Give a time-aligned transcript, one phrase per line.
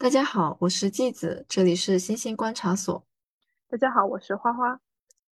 [0.00, 3.04] 大家好，我是季子，这里是星星观察所。
[3.68, 4.80] 大家好，我是花花。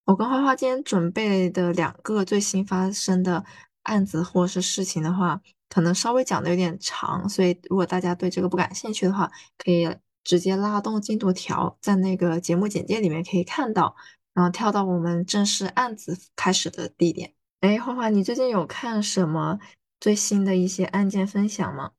[0.06, 3.44] 我跟花花今天准备的两个最新发生的
[3.82, 5.38] 案子或是事情的话，
[5.68, 9.86] 可能稍微讲的有点长，所以如果大家对这个不感兴趣的话，可以
[10.24, 13.94] 直接拉动进度条，在那个节目简介里面可以看到，
[14.32, 17.34] 然后跳到我们正式案子开始的地点。
[17.60, 19.58] 哎，花花，你最近有看什么
[20.00, 21.90] 最新的一些案件分享吗？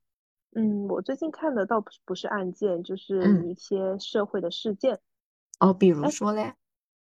[0.56, 5.00] 嗯，我最近看的倒不是不是案件，就是嗯，一些社会的事件。
[5.60, 6.54] 哦，比如哎，说嘞。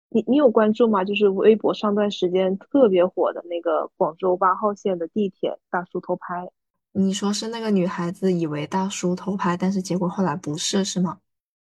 [0.10, 1.04] 你你有关注吗？
[1.04, 6.50] 就是微博上段时间特别火的那个广州八号线的地铁大叔偷拍。
[6.92, 11.20] 你说是那个女孩子以为大叔偷拍，但是结果后来不是，是吗？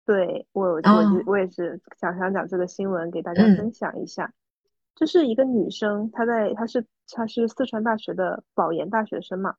[0.06, 4.34] 对，我我我也是想想讲这个新闻给大家嗯分享一下。
[4.95, 9.56] 就是一个女生，她在她是她是四川大学的保研大学生嘛。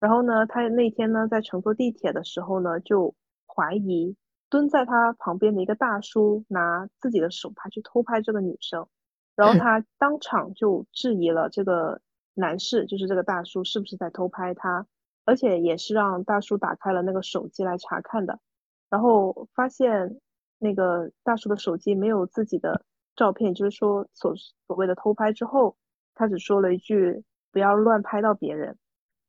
[0.00, 3.14] 然后呢，他那天呢在乘坐地铁的时候呢，就
[3.46, 4.16] 怀疑
[4.48, 8.88] 蹲在他旁边的一个大叔拿自己的手帕去偷拍这个女生，
[9.36, 12.00] 然后他当场就质疑了这个
[12.32, 14.86] 男士，就是这个大叔是不是在偷拍他，
[15.26, 18.40] 而且也是让大叔打开了那个手机来查看的。
[18.88, 20.18] 然后发现
[20.58, 24.34] 那个大叔的手机没有自己的照片，就是说所
[24.66, 25.76] 所谓的偷拍之后，
[26.14, 28.78] 他只说了一句不要乱拍到别人。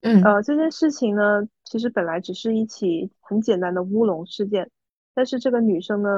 [0.02, 4.69] 嗯呃，这件事情呢，其实本来只是一起很简单的乌龙事件，
[5.13, 6.09] 但是这个女生呢，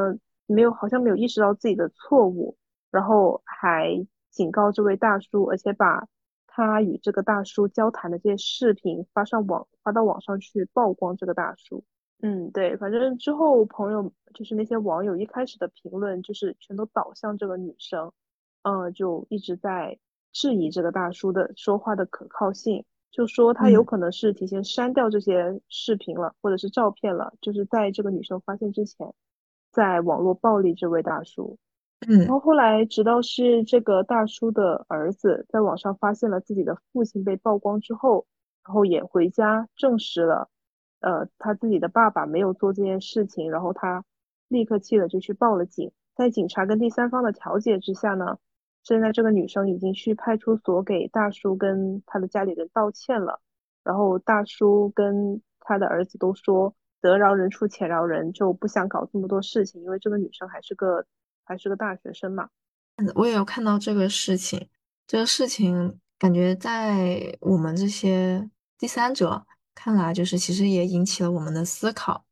[0.45, 2.55] 没有好像没有意识到自己的错误，
[2.91, 6.07] 然后还警告这位大叔，而且把
[6.47, 11.83] 她与这个大叔交谈的这些视频发上网，发到网上去曝光这个大叔。
[12.21, 18.13] 嗯，对，反正之后朋友就是那些网友一开始的评论就是全都导向这个女生，
[18.61, 19.99] 嗯，就一直在
[20.31, 29.13] 质疑这个大叔的说话的可靠性，就说他有嗯可能是提前删掉这些视频了，或者是照片了，就是在这个女生发现之前，
[29.71, 31.57] 在网络暴力这位大叔。
[32.07, 38.25] 嗯然嗯后后来，直到是这个大叔的儿子在网上发现了自己的父亲被曝光之后，
[38.65, 40.49] 然后也回家证实了，
[40.99, 44.03] 呃，他自己的爸爸没有做这件事情，然后他
[44.49, 45.91] 立刻气的就去报了警。
[46.15, 48.37] 在警察跟第三方的调解之下呢，
[48.83, 53.41] 现在这个女生已经去派出所给大叔跟他的家里人道歉了，
[53.83, 61.05] 然后大叔跟他的儿子都说得饶人处且饶人，就不想搞这么多事情，因为这个女生还是个
[61.45, 62.49] 还是个大学生嘛。
[63.15, 64.69] 我也有看到这个事情。
[65.07, 69.45] 这个事情感觉在我们这些第三者
[69.75, 72.25] 看来，就是其实也引起了我们的思考。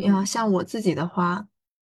[0.00, 1.46] 呀，嗯像我自己的话，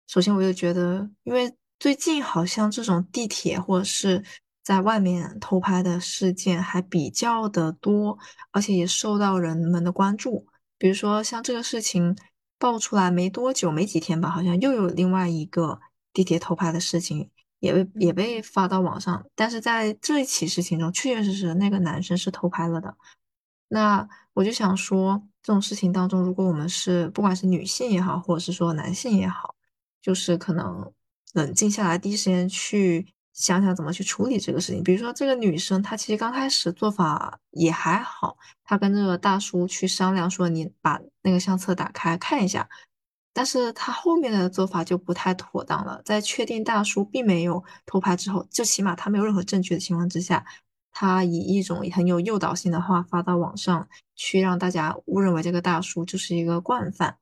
[0.08, 1.52] 首先我就觉得，因为
[1.82, 4.24] 最近好像这种地铁或者是
[4.62, 8.16] 在外面偷拍的事件还比较的多，
[8.52, 10.46] 而且也受到人们的关注。
[10.78, 12.16] 比如说像这个事情
[12.60, 15.80] 爆出来没多久，没几天吧，好像又有另外一个
[16.14, 17.28] 地铁偷拍的事情
[17.58, 19.26] 也被也嗯被发到网上。
[19.34, 22.96] 但是在这一起事情中，确确实实那个男生是偷拍了的。
[23.70, 29.56] 那我就想说，这种事情当中，如果我们是不管是女性也好，或者是说男性也好，
[30.00, 30.94] 就是可能
[31.34, 34.84] 冷静下来，第一时间去想想怎么去处理这个事情。
[34.84, 42.68] 比如说，这个女生她其实刚开始做法也还好，她跟这个大叔去商量说，你把那个相册打开看一下。
[43.34, 50.46] 但是她后面的做法就不太妥当了，在确定大叔并没有偷拍之后，就起码他没有任何证据的情况之下。
[50.94, 53.88] 他以一种很有诱导性的话发到网上
[54.18, 57.16] 去，让大家误认为这个大叔就是一个惯犯。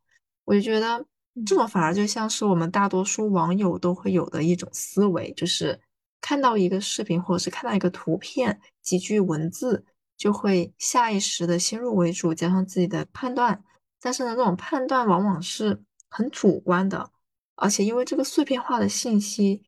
[0.46, 1.06] 我就觉得
[1.45, 5.79] 这嗯种反而就像是我们大多数网友都会有的一种思维，就是
[6.22, 9.83] 看到一个视频或者是看到一个图片、几句文字，
[10.17, 13.63] 就会下意识的先入为主，加上自己的判断。
[14.01, 17.11] 但是呢，这种判断往往是很主观的，
[17.55, 19.63] 而且因为这个碎片化的信息，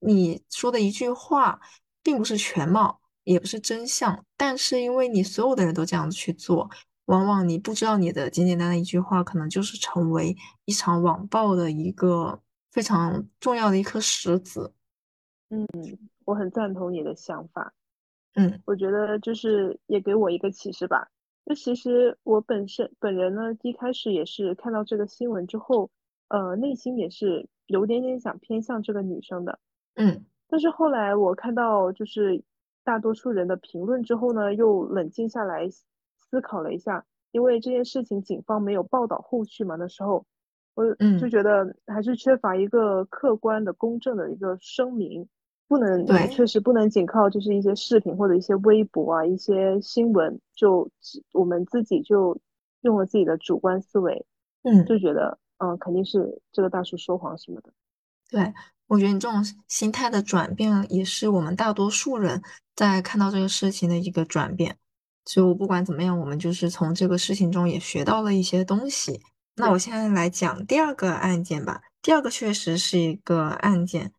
[0.00, 1.60] 你说的一句话
[2.02, 3.00] 并不是全貌。
[3.24, 6.70] 也不是真相，但是因为你所有的人都这样子去做，
[7.08, 10.36] 往往你不知道你的简简单单一句话，可能就是成为
[10.66, 12.38] 一场网暴的一个
[12.70, 14.72] 非常重要的一颗石子。
[15.48, 15.66] 嗯，
[16.26, 17.72] 我很赞同你的想法。
[18.34, 21.08] 嗯我觉得就是也给我一个启示吧。
[21.46, 25.90] 就其实我本身本人呢，一开始也是看到这个新闻之后，
[26.28, 29.58] 呃，内心也是有点点想偏向这个女生的。
[29.94, 32.42] 嗯但是后来我看到就是
[32.84, 35.66] 大多数人的评论之后呢，又冷静下来
[36.30, 40.24] 思考了一下，因为这件事情警方没有报道后续嘛，那时候
[40.74, 45.28] 我就嗯，觉得还是缺乏一个客观的、公正的一个声明，
[45.66, 52.38] 不能对，确实不能仅靠就是一些视频或者一些微博啊、一些新闻，就只我们自己就
[52.82, 54.24] 用了自己的主观思维，
[54.62, 54.84] 嗯。
[54.84, 57.72] 就觉得嗯，肯定是这个大叔说谎什么的。
[58.30, 58.54] 对，
[58.86, 62.40] 我觉得你这种心态的转变，也是我们大多数人
[62.76, 64.76] 在看到这个事情的一个转变。
[65.28, 69.20] 所以我不管怎么样，我们就是从这个事情中也学到了一些东西。
[69.56, 71.82] 那我，现在来讲第二个案件吧。
[72.00, 74.10] 第二个确实是一个案件，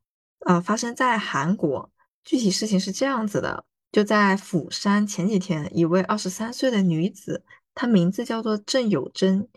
[0.46, 1.90] 呃，发生在韩国。
[2.24, 9.48] 具体事情是这样子的，就在釜山前几天，一位二十三岁的女子，她名字叫做郑有贞，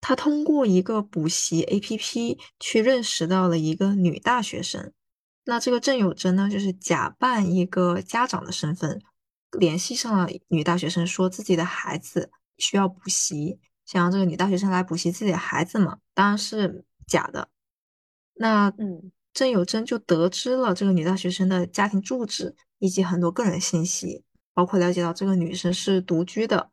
[0.00, 4.92] 她通过一个补习 APP 去认识到了一个女大学生。
[5.46, 9.02] 那这个郑有贞呢，就是假扮一个家长的身份，
[9.52, 17.48] 联系上了女大学生，说自己的孩子需要补习，想让这个女大学生来补习自己的孩子嘛，当然是假的。
[18.34, 26.70] 那嗯郑有贞就得知了这个女大学生的家庭住址以及很多个人信息，包括了解到这个女生是独居的，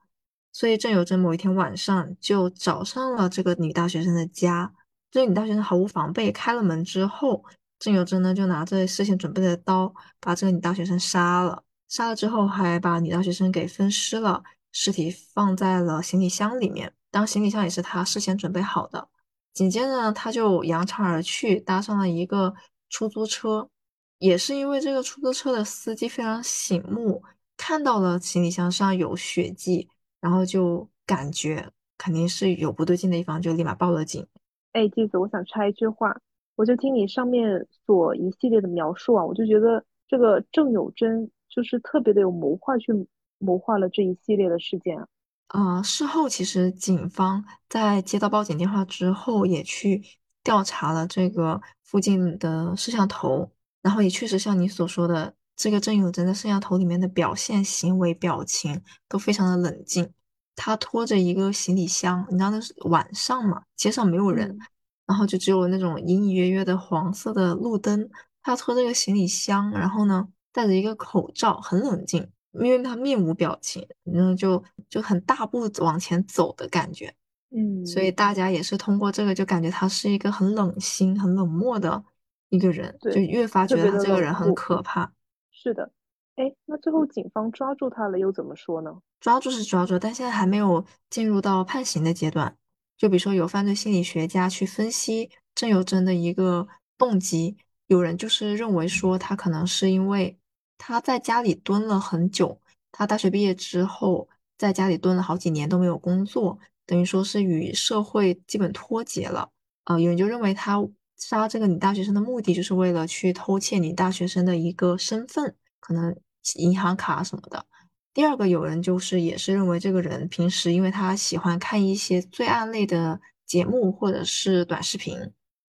[0.53, 4.73] 所以郑有贞某一天晚上就找上了这个女大学生的家。
[5.11, 7.43] 这个女大学生毫无防备，开了门之后，
[7.79, 11.63] 郑有贞呢就拿着事先准备的刀把这个女大学生杀了。
[11.93, 19.07] 杀了之后，还把女大学生给分尸了，尸体放在了行李箱里面，当行李箱也是他事先准备好的。
[19.53, 22.55] 紧接着呢，他就扬长而去，搭上了一个
[22.89, 23.69] 出租车。
[24.17, 27.21] 也是因为这个出租车的司机非常醒目，
[27.57, 29.87] 看到了行李箱上有血迹，
[30.19, 31.69] 然后就感觉
[31.99, 34.25] 肯定是有不对劲的地方，就立马报了警。
[34.71, 36.19] 哎，季子，我想插一句话，
[36.55, 42.91] 我就听你上面所一系列的描述啊，我就觉得这个郑有贞就是特别的有谋划去
[43.37, 45.07] 谋划了这一系列的事件啊。
[45.49, 50.01] 呃，事后其实警方在接到报警电话之后，也去
[50.43, 53.51] 调查了这个附近的摄像头，
[53.81, 60.11] 然后也确实像你所说的，这个郑有贞在摄像头里面的表现、行为、表情都非常的冷静。
[60.55, 64.59] 他拖着一个行李箱，你知道那是晚上嘛，街上没有人，嗯
[65.05, 68.09] 然后就只有那种隐隐约约的黄色的路灯。
[68.41, 72.25] 他拖这个行李箱，然后呢戴着一个口罩，很冷静。
[72.61, 77.11] 因为他面无表情，然后就就很大步往前走的感觉，
[77.49, 82.03] 嗯所嗯，以大家也是通过这个就感觉他是一个很冷心、很冷漠的
[82.49, 84.53] 一个人，就，越发觉得他这个人很。
[84.53, 85.11] 可怕。
[85.49, 85.91] 是的，
[86.35, 88.99] 哎，那最后警方抓住他了，又怎么说呢？
[89.19, 92.55] 抓住是抓住，但现在还没有进入到判刑的阶段。
[92.95, 96.67] 就比如说，有犯罪心理学家去分析郑有贞的一个
[96.99, 97.57] 动机，
[97.87, 100.37] 有人就是认为说，他可能是因为
[100.85, 102.59] 他在家里蹲了很久，
[102.91, 104.27] 他大学毕业之后
[104.57, 109.49] 在家里蹲了好几年都没有工作，等于说是与社会基本脱节了。
[109.85, 110.85] 呃，有人就认为他
[111.15, 116.13] 杀这个女大学生的目的就是为了去偷窃女大学生的一个身份，可能
[116.55, 117.65] 银行卡什么的。
[118.13, 125.17] 第二个有人就是也是认为这个人平时因为他喜欢看一些罪案类的节目或者是短视频，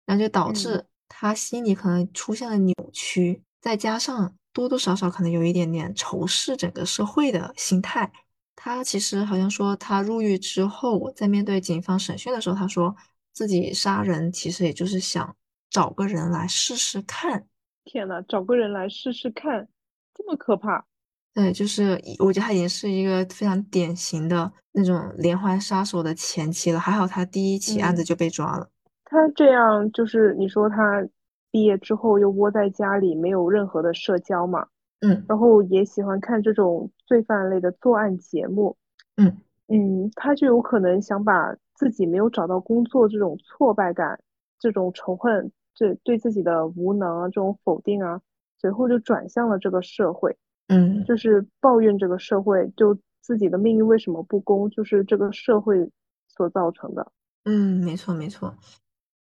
[0.06, 8.11] 然后就导嗯致他心里可能出现了扭曲，再加上多多少少可能有一点点仇视整个社会的心态。
[8.56, 12.94] 他其实好像说他入狱之后，在面对警方审讯的时候，他说
[13.32, 15.35] 自己杀人其实也就是想
[15.70, 17.47] 找个人来试试看。
[17.85, 19.67] 天呐，找个人来试试看，
[20.14, 20.85] 这么可怕。
[21.32, 26.79] 对，就是我觉得他已经是一个非常典型的那种连环杀手的前期了。
[26.79, 28.69] 还好他第一起案子嗯，就被抓了。
[29.05, 31.03] 他这样就是你说他
[31.50, 34.66] 毕业之后又窝在家里，没有任何的社交嘛，
[35.00, 35.24] 嗯。
[35.28, 38.76] 然后也喜欢看这种罪犯类的作案节目，
[39.16, 39.38] 嗯。
[39.72, 44.20] 嗯，他就有可能想把自己没有找到工作这种挫败感、
[44.58, 48.20] 这种仇恨、这对自己的无能啊、这种否定啊，
[48.58, 51.04] 随后就转向了这个社会，嗯。
[51.04, 55.88] 就是抱怨这个社会，就自己的命运为什么不公，就是这个社会
[56.26, 57.12] 所造成的。
[57.44, 58.56] 嗯，没错没错，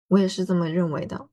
[0.07, 1.29] 我也是这么认为的。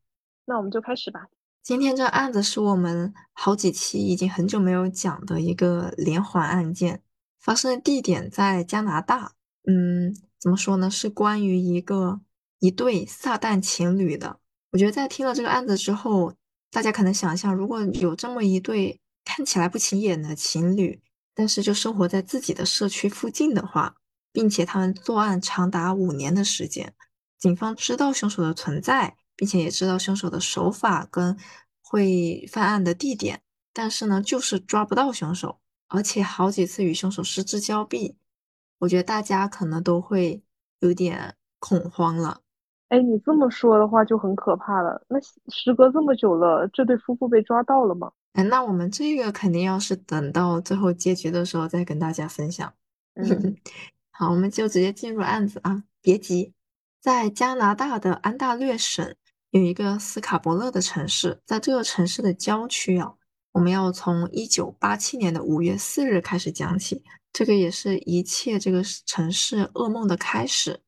[0.46, 1.26] 那我们就开始吧。
[1.62, 7.02] 今天这案子是我们好几期已经很久没有讲的一个连环案件，
[7.40, 9.32] 发生的地点在加拿大。
[9.66, 10.88] 嗯，怎么说呢？
[10.88, 12.20] 是关于一个
[12.60, 14.38] 一对撒旦情侣的。
[14.70, 16.32] 我觉得在听了这个案子之后，
[16.70, 21.02] 大家可能想象，如果有这么一对看起来不起眼的情侣，
[21.34, 23.96] 但是就生活在自己的社区附近的话，
[24.32, 26.94] 并且他们作案长达五年的时间。
[27.36, 31.36] 警方知道凶手的存在，并且也知道凶手的手法跟
[31.82, 38.16] 会犯案的地点，但是呢，就是抓不到凶手，而且好几次与凶手失之交臂。
[38.78, 40.42] 我觉得大家可能都会
[40.80, 42.40] 有点恐慌了。
[42.88, 45.04] 哎，你这么说的话就很可怕了。
[45.08, 48.12] 那时时隔这么久了，这对夫妇被抓到了吗？
[48.34, 52.72] 哎，那我们这个肯定要是等到最后结局的时候再跟大家分享。
[53.14, 53.56] 嗯，
[54.10, 56.52] 好，我们就直接进入案子啊，别急。
[57.00, 59.16] 在加拿大的安大略省
[59.50, 63.14] 有一个斯卡伯勒的城市，在这个城市的郊区啊，
[63.52, 70.82] 我们要从一九八七年的五月四日开始讲起，这个也是一切这个城市噩梦的开始。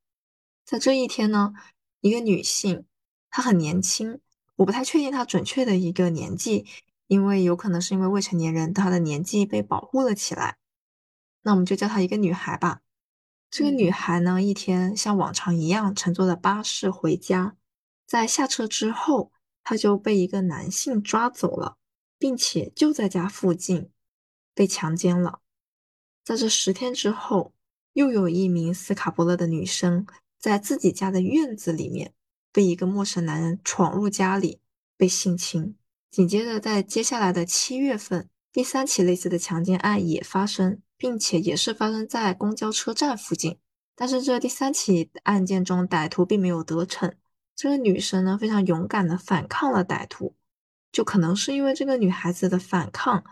[0.65, 1.55] 在这一天呢，
[2.01, 2.85] 一个女性，
[3.31, 4.21] 她很年轻，
[4.57, 6.67] 我不太确定她准确的一个年纪，
[7.07, 10.59] 因为有可能是因为未成年人，她的年纪被保护了起来。
[11.43, 12.81] 那我们就叫她一个女孩吧。
[13.51, 17.57] 这个女孩呢，一天像往常一样乘坐的巴士回家，
[18.09, 19.31] 在下车之后，
[19.63, 21.77] 他就被一个男性抓走了，
[22.19, 23.91] 并且就在家附近
[24.55, 25.41] 被强奸了。
[26.25, 27.53] 在这十天之后，
[27.93, 30.07] 又有一名斯卡伯勒的女生
[30.39, 32.15] 在自己家的院子里面
[32.51, 34.61] 被一个陌生男人闯入家里
[34.97, 35.77] 被性侵。
[36.11, 40.81] 紧接着，在接下来的七月份，第三起类似的强奸案也发生。
[41.01, 43.57] 并且也是发生在公交车站附近，
[43.95, 47.15] 但是这第三起案件中，歹徒并没有得逞。
[47.59, 50.33] 这个女生呢，非常勇敢的反抗了歹徒，
[50.93, 53.25] 就可能是因为这个女孩子的反抗，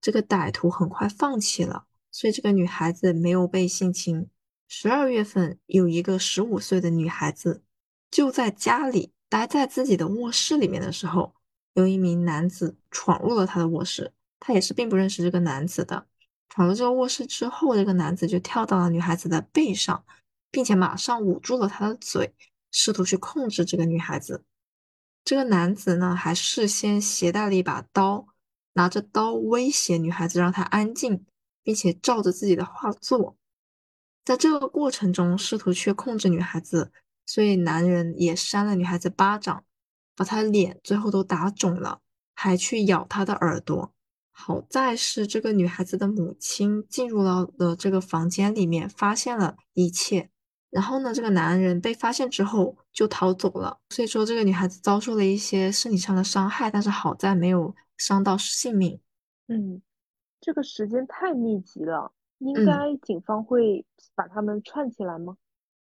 [0.00, 4.28] 这个歹徒很快放弃了，所以这个女孩子没有被性侵。
[4.68, 7.64] 十二月份，有一个十五岁的女孩子
[8.08, 11.34] 就在家里待在自己的卧室里面的时候，
[11.74, 16.06] 有一名男子闯入了她的卧室，她也是并不认识这个男子的。
[16.50, 20.04] 闯入这个卧室之后，这个男子就跳到了女孩子的背上，
[20.52, 22.32] 并且马上捂住了她的嘴，
[22.72, 24.44] 试图去控制这个女孩子。
[25.24, 28.26] 这个男子呢，还事先携带了一把刀，
[28.72, 31.24] 拿着刀威胁女孩子，让她安静，
[31.62, 33.36] 并且照着自己的话做。
[34.24, 36.90] 在这个过程中，试图去控制女孩子，
[37.24, 39.64] 所以男人也扇了女孩子巴掌，
[40.16, 42.00] 把她脸最后都打肿了，
[42.34, 43.92] 还去咬她的耳朵。
[44.32, 50.31] 好在是这个女孩子的母亲进入到了这个房间里面，发现了一切。
[50.72, 53.78] 然后呢，这个男人被发现之后就逃走了。
[53.90, 58.98] 所以说，这个女孩子遭受了一些身体上的伤害，但是好在没有伤到性命。
[59.46, 59.80] 嗯，
[60.40, 63.84] 这个时间太密集了，应该警方会
[64.16, 65.36] 把他们串起来吗？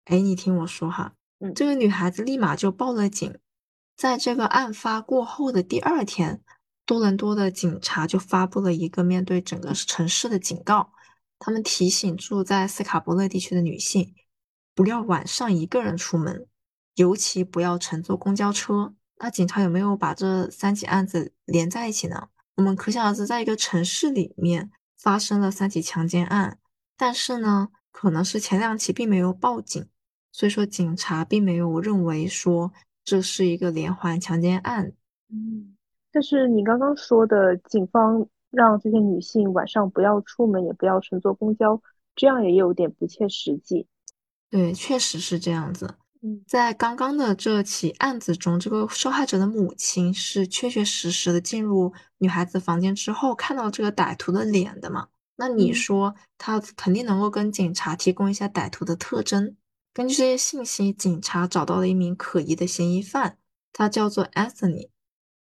[0.05, 3.39] 哎，你听我说哈，嗯，这个女孩子立马就报了警。
[3.95, 6.41] 在这个案发过后的第二天。
[6.83, 10.91] 多伦多的警察就发布了一个面对整个城市的警告，
[11.39, 14.13] 他们提醒住在斯卡伯勒地区的女性，
[14.73, 16.47] 不要晚上一个人出门，
[16.95, 18.93] 尤其不要乘坐公交车。
[19.17, 22.29] 那警察有没有把这三起案子连在一起呢？
[22.55, 26.57] 我们可想而知，在一个城市里面发生了三起强奸案，
[26.97, 29.85] 但是呢，可能是前两起并没有报警，
[30.31, 32.71] 所以说警察并没有认为说
[33.03, 34.93] 这是一个连环强奸案。
[35.29, 35.75] 嗯。
[36.13, 41.81] 但是你刚刚说的，警方让这些女性晚上不要出门，也不要乘坐公交，
[42.15, 43.87] 这样也有点不切实际。
[44.51, 45.95] 对，确实是这样子。
[46.21, 55.07] 嗯，在刚刚的这起案子中，这个受害者的母亲是确确实实的进入女孩子房间之后，看到这个歹徒的脸的嘛？
[55.37, 59.55] 那你说，他肯定能够跟警察提供一下歹徒的特征。
[59.93, 63.37] 根据这些信息，警察找到了一名可疑的嫌疑犯，
[63.73, 64.89] 他叫做 Anthony。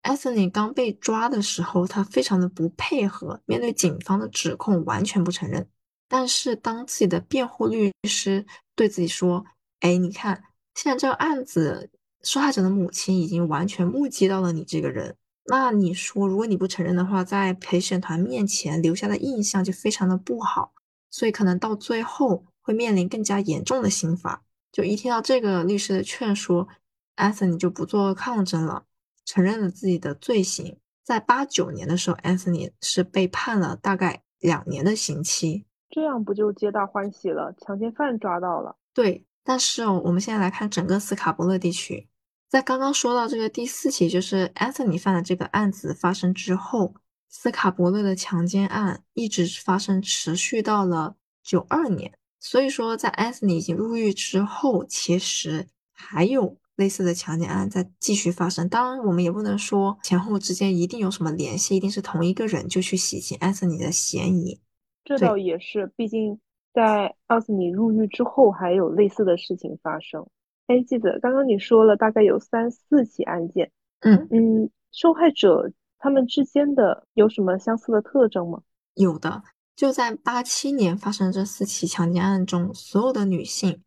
[0.03, 5.69] Anthony 刚被抓的时候，他非常的不配合，面对警方的指控完全不承认。
[6.13, 9.47] 但是当自己的辩护律师对自己说
[9.81, 10.43] ：“哎，你看，
[10.75, 11.89] 现在这个案子，
[12.23, 15.17] 受害者的母亲已经完全目击到了你这个人，
[15.47, 20.75] 那你说，如果你不承认的话，在陪审团面前留下的印象就非常的不好，
[21.11, 26.69] 所以可能到最后会面临更加严重的刑罚。”就一听到这个律师的劝说，
[27.15, 28.85] 艾森尼就不做抗争了。
[29.25, 35.65] 承认了自己的罪行，在八九年的时候，Anthony 是被判了大概两年的刑期。
[35.93, 37.55] 这样不就皆大欢喜了？
[37.61, 38.75] 强奸犯抓到了。
[38.95, 42.09] 对，但是哦，我们现在来看整个斯卡伯勒地区，
[42.49, 46.95] 在刚刚说到这个第四起，就是 Anthony 犯的这个案子发生之后，
[47.29, 52.13] 斯卡伯勒的强奸案一直发生，持续到了九二年。
[52.41, 56.59] 所以说，在 Anthony 已经入狱之后，其实还有。
[56.77, 64.59] 类似的强奸案在继续发生，当然我们也不能说前后之间一定有什么联系，一定是同一个人就去洗清安瑟尼的嫌疑。
[65.05, 66.41] 这倒也是，毕竟
[66.73, 70.27] 在奥斯尼入狱之后还有类似的事情发生。
[70.69, 78.63] 哎，记得刚刚你说了大概有三四起案件，嗯嗯，受害者他们之间的有什么相似的特征吗？
[78.95, 79.43] 有的，
[79.75, 83.83] 就在八七年发生这四起强奸案中，所有的女性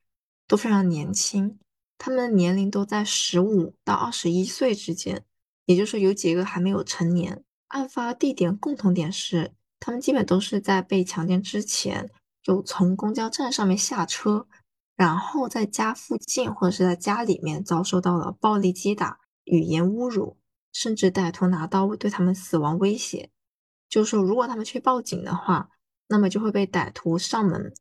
[0.48, 1.58] 都非常年轻。
[1.98, 5.24] 她们的年龄都在十五到二十一岁之间，
[5.66, 7.42] 也就是说有几个还没有成年。
[7.70, 9.52] 案发地点共同点是，
[9.86, 12.10] 他们基本都是在被强奸之前
[12.42, 14.48] 就从公交站上面下车，
[14.96, 20.38] 然后在家附近或者是在家里面遭受到了暴力击打、语言侮辱，
[20.74, 23.30] 甚至歹徒拿刀对他们死亡威胁。
[23.88, 25.70] 就是说，如果他们去报警的话，
[26.08, 27.72] 那么就会被歹徒上门。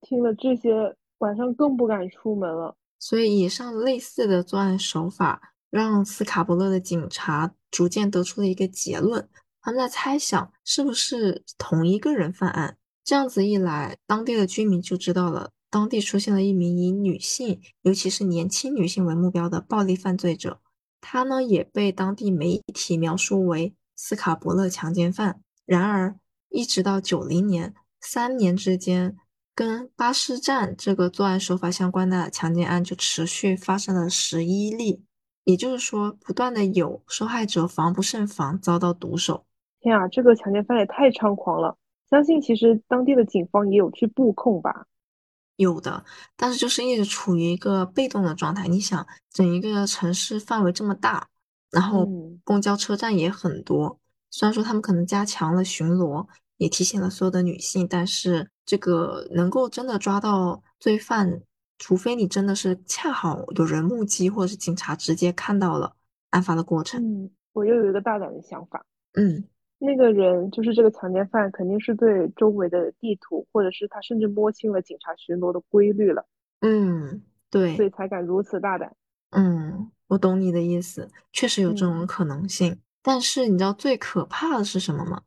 [0.00, 2.74] 听了这些，晚上更不敢出门了。
[2.98, 9.28] 所以，以上类似的作案手法，让斯卡伯勒的警察逐渐得出了一个结论：
[9.62, 12.76] 他们在猜想是不是同一个人犯案。
[13.04, 20.60] 这样子一来，当地的居民就知道了，当地出现了一名以女性，尤其是年轻女性为目标的暴力犯罪者。
[21.00, 25.40] 他呢，也被当地媒体描述为斯卡伯勒强奸犯。
[25.64, 26.16] 然而，
[26.50, 29.16] 一直到九零年，三年之间。
[29.52, 35.04] 跟巴士站这个作案手法相关的强奸案就持续发生了十一例，
[35.44, 39.44] 也就是说，不断的有受害者防不胜防，遭到毒手。
[39.80, 41.76] 天啊，这个强奸犯也太猖狂了！
[42.08, 44.86] 相信其实当地的警方也有去布控吧？
[45.56, 46.04] 有的，
[46.36, 48.68] 但是就是一直处于一个被动的状态。
[48.68, 51.28] 你想，整一个城市范围这么大，
[51.70, 52.08] 然后
[52.44, 53.98] 公交车站也很多，
[54.30, 56.26] 虽然说他们可能加强了巡逻。
[56.60, 61.40] 也提醒了所有的女性，但是这个能够真的抓到罪犯，
[61.78, 65.94] 除非你真的是恰好有人目击，或者是警察直接看到了
[66.28, 67.02] 案发的过程。
[67.02, 68.84] 嗯，我又有一个大胆的想法。
[69.14, 69.42] 嗯，
[69.82, 76.26] 那个人就是这个强奸犯，肯定是对周围的地图，或者是他甚至摸清了警察巡逻的规律了。
[76.60, 78.94] 嗯，对，所以才敢如此大胆。
[79.30, 82.78] 嗯，我懂你的意思，确实有这种可能性。
[83.02, 85.22] 但是你知道最可怕的是什么吗？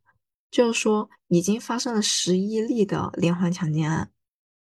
[0.51, 4.11] 就是说，已经发生了十一例的连环强奸案，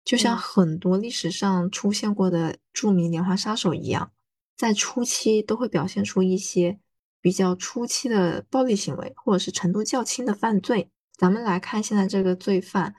[0.05, 4.13] 就像很多历史上出现过的著名连环杀手一样，
[4.57, 6.79] 在初期都会表现出一些
[7.21, 10.91] 比较初期的暴力行为，或者是程度较轻的犯罪。
[11.17, 12.95] 咱们来看现在这个罪犯，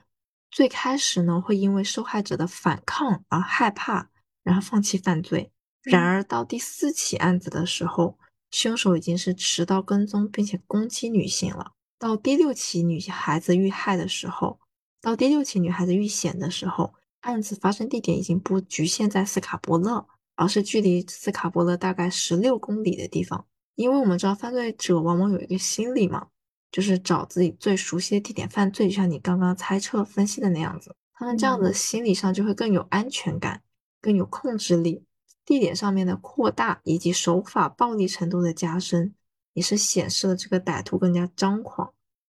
[0.51, 4.09] 最开始呢会因为受害者的反抗而害怕，
[4.43, 5.51] 然后放弃犯罪。
[5.81, 8.19] 然而到第四起案子的时候，
[8.51, 11.71] 凶手已经是持刀跟踪并且攻击女性了。
[11.97, 14.59] 到第六起女孩子遇害的时候，
[15.01, 20.05] 到第六起女孩子遇险的时候，案子发生地点已经不局限在斯卡伯勒，
[20.35, 23.47] 而是距离斯卡伯勒大概十六公里的地方。
[23.75, 26.27] 因为我们知道犯罪者往往有一个心理嘛，
[26.71, 33.61] 就是找自己最熟悉的地点犯罪，就像你刚刚猜测分析的那样子，他们这样的心理上就会更有安全感，
[34.01, 35.03] 更有控制力。
[35.45, 39.13] 地点上面的扩大以及手法暴力程度的加深。
[39.53, 41.93] 也是显示了这个歹徒更加张狂，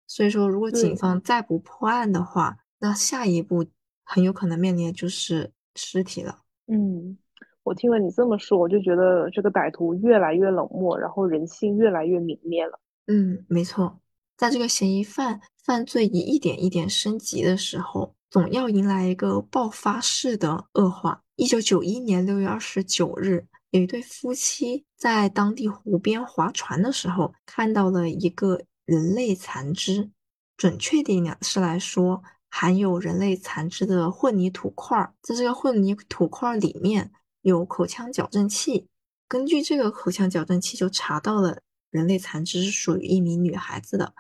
[0.08, 3.67] 所以说，如果警方再不破案的话，那下一步
[4.04, 6.39] 很有可能面临的就是尸体了。
[6.65, 7.15] 嗯，
[7.63, 12.80] 我听了你这么说，我就觉得这个歹徒越来越冷漠，然后人性越来越泯灭了。
[13.08, 13.99] 嗯，没错，
[14.38, 21.21] 在这个嫌疑犯犯罪一一点一点升级的时候，总要迎来一个爆发式的恶化。
[21.36, 23.45] 一九九一年六月二十九日。
[23.71, 30.12] 有一对夫妻在当地湖边划船的时候，看到了一个人类残肢，
[30.56, 32.21] 准确点是来说，
[32.52, 37.12] 含有人类残肢的混凝土块，在这个混凝土块里面
[37.43, 38.88] 有口腔矫正器。
[39.27, 41.60] 根据这个口腔矫正器，就查到了
[41.91, 44.13] 人类残肢是属于一名女孩子的，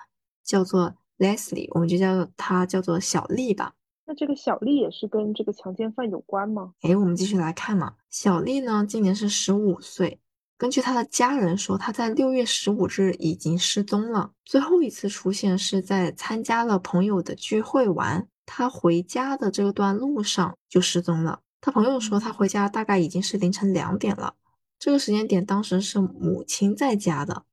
[0.43, 3.73] 叫做 Leslie，我们就叫她叫做小丽吧。
[4.05, 6.73] 那这个小丽也是跟这个强奸犯有关吗？
[6.81, 7.95] 哎，我们继续来看嘛。
[8.09, 10.19] 小丽呢，今年是十五岁。
[10.57, 14.31] 根据她的家人说，她在六月十五日已经失踪了。
[14.43, 21.39] 最后一次出现是在参加了朋友的聚会完，她回家的这段路上就失踪了。
[21.65, 24.35] 她朋友说，他回家大概已经是凌晨两点了。
[24.77, 27.45] 这个时间点，当时是母亲在家的，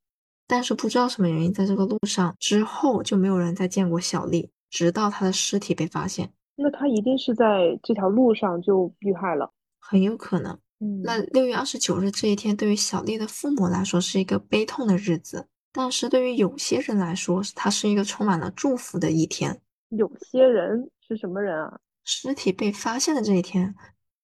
[0.49, 6.33] 但是不知道什么原因，在这个路上之后就没有人再见过小丽，直到她的尸体被发现。
[6.57, 10.59] 那他一定是在这条路上就遇害了，很有可能。
[10.81, 19.61] 嗯，那六月二十九日这一天，对于小丽的父母来说是一个悲痛的日子，但是对于有些人来说，它是一个充满了祝福的一天。
[19.91, 21.79] 有些人是什么人啊？
[22.05, 23.73] 尸体被发现的这一天，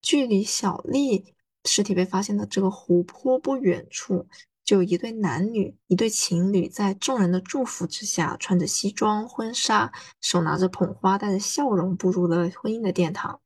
[0.06, 4.28] 距离小丽尸体被发现的这个湖泊不远处。
[4.64, 13.40] 就有一对男女，一对情侣，在众人的祝福之下，穿着西装婚纱，手拿着捧花，带着笑容步入了婚姻的殿堂。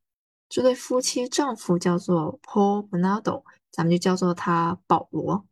[0.51, 5.47] 这对夫妻丈夫叫做 Paul Bernardo，咱们就叫做他保罗。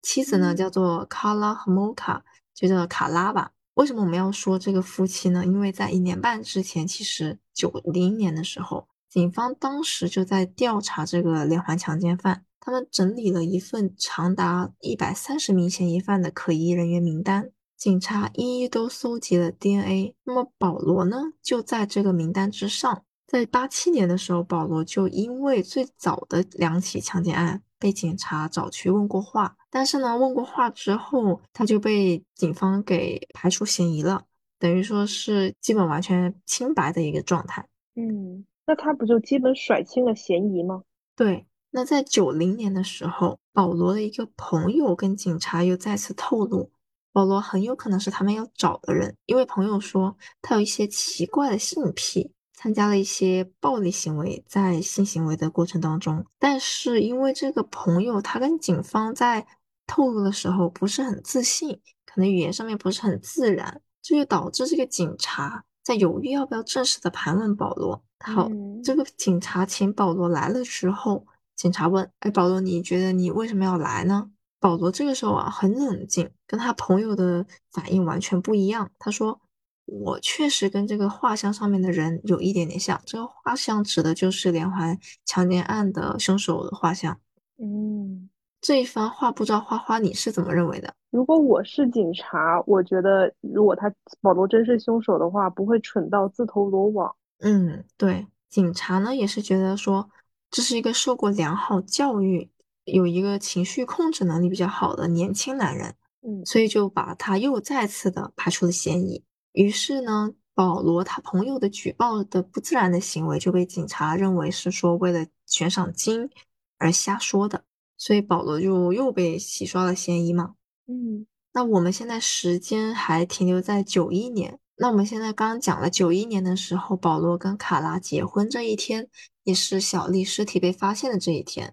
[0.00, 2.22] 妻子呢叫做 Carla Homolka，
[2.54, 3.50] 就叫卡拉吧。
[3.74, 5.44] 为什么我们要说这个夫妻呢？
[5.44, 12.46] 因为在一年半之前，其实九零年的时候，警方当时就在调查这个连环强奸犯。
[12.58, 20.14] 他们整理了一份长达一百三十名嫌疑犯的可疑人员名单，警察一一都搜集了 DNA。
[20.24, 23.04] 那么保罗呢，就在这个名单之上。
[23.26, 34.24] 在八七年的时候，保罗就因为最早的两起强奸案被警察找去问过话，但是呢，问过话之后，他就被警方给排除嫌疑了，
[34.58, 37.68] 等于说是基本完全清白的一个状态。
[37.94, 40.82] 嗯，那他不就基本甩清了嫌疑吗？
[41.16, 41.46] 对。
[41.74, 46.70] 那在九零年的时候，保罗的一个朋友跟警察又再次透露，
[47.14, 56.26] 保罗很有可能是他们要找的人，因为朋友说他有一些奇怪的性癖，参加了一些暴力行为，在性行为的过程当中。
[56.38, 59.46] 但是因为这个朋友他跟警方在
[59.86, 68.04] 透露的时候不是很自信，可能语言上面不是很自然，这就导致这个警察在犹豫要不要正式的盘问保罗。
[68.22, 68.48] 好，
[68.82, 71.26] 这个警察请保罗来了之后。
[71.54, 78.90] 警察问：“哎，保罗，你觉得你为什么要来呢？”保罗这个时候啊，很冷静，跟他朋友的反应完全不一样。
[78.98, 79.38] 他说
[79.86, 87.16] ：“我确实跟这个画像上面的人有一点点像，这个画像指的就是连环强奸案的凶手的画像。”
[87.62, 88.28] 嗯，
[88.60, 90.92] 这一番话不知道花花你是怎么认为的？
[91.10, 97.14] 如果我是警察，我觉得如果他保罗真是凶手的话，不会蠢到自投罗网。
[97.42, 100.10] 嗯，对，警察呢也是觉得说。
[100.54, 102.50] 这是一个受过良好教育、
[102.84, 109.24] 有一个情绪控制能力比较好的年轻男人，嗯，所以就把他又再次的排除了嫌疑。
[109.52, 116.28] 于是呢，保罗他朋友的举报的不自然的行为就被警察认为是说为了悬赏金
[116.76, 117.64] 而瞎说的，
[117.96, 120.56] 所以保罗就又被洗刷了嫌疑嘛。
[120.86, 124.58] 嗯，那我们现在时间还停留在九一年。
[124.82, 129.08] 那我们现在刚刚讲了九一年的时候，保罗跟卡拉结婚这一天，
[129.44, 131.72] 也是小丽尸体被发现的这一天。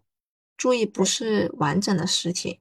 [0.56, 2.60] 注意，不是完整的尸体，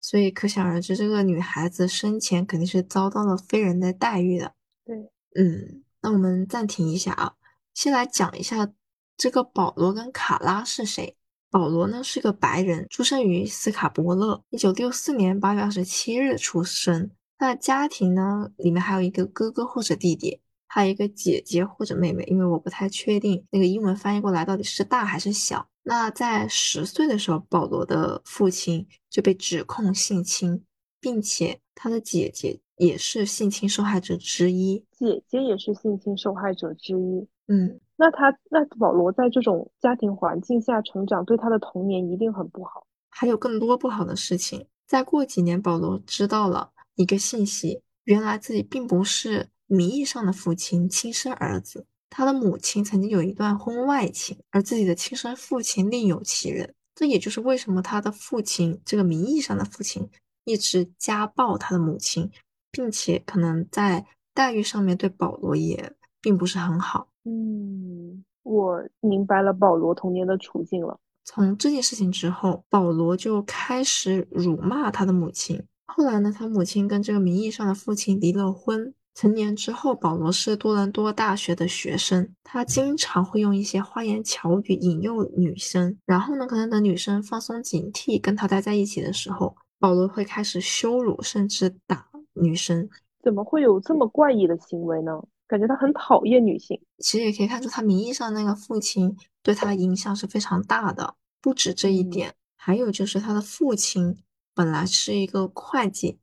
[0.00, 4.54] 所以可想而知，这个女孩子生前肯定是遭到了非人的待遇的。
[4.86, 4.96] 对，
[5.36, 7.34] 嗯，那我们暂停一下啊，
[7.74, 8.72] 先来讲一下
[9.18, 11.14] 这个保罗跟卡拉是谁。
[11.50, 17.10] 保罗呢是个白人，出生于斯卡伯勒，一九六四年八月二十七日出生。
[17.38, 18.50] 那家庭呢？
[18.56, 25.66] 里面还有一个哥哥或者弟弟，还有一个姐姐或者妹妹，因为我不太确定那个英文翻译过来到底是大还是小。
[25.82, 30.62] 那在十岁的时候，保罗的父亲就被指控性侵，
[31.00, 34.84] 并且他的姐姐也是性侵受害者之一。
[34.92, 37.26] 姐姐也是性侵受害者之一。
[37.48, 42.86] 嗯，那他那保罗在这种家庭环境下成长，对他的童年一定很不好。
[43.10, 44.64] 还有更多不好的事情。
[44.86, 46.70] 再过几年，保罗知道了。
[47.02, 56.72] 一个信息，原来自己并不是名义上的父亲亲生儿子，他的母亲曾经有一段婚外情，而自己的亲生父亲另有其人。
[56.94, 60.08] 这也就是为什么他的父亲这个名义上的父亲
[60.44, 62.30] 一直家暴他的母亲，
[62.70, 67.08] 并且可能在待遇上面对保罗也并不是很好。
[67.24, 71.00] 嗯，我明白了保罗童年的处境了。
[71.24, 75.60] 从这件事情之后，保罗就开始辱骂他的母亲。
[75.86, 78.94] 后来呢，他母亲跟这个名义上的父亲离了婚。
[79.14, 92.88] 成年之后，保罗是多伦多大学的学生，他经常会用一些花言巧语引诱女生，然后呢，可能等女生放松警惕，跟他待在一起的时候，保罗会开始羞辱甚至打女生。
[93.22, 95.12] 怎么会有这么怪异的行为呢？
[95.46, 96.80] 感觉他很讨厌女性。
[97.00, 101.14] 其实也可以看出，他名义上那个父亲对他的影响是非常大的。
[101.42, 104.16] 不止这一点，还有就是他的父亲。
[104.54, 106.18] 本来是一个会计，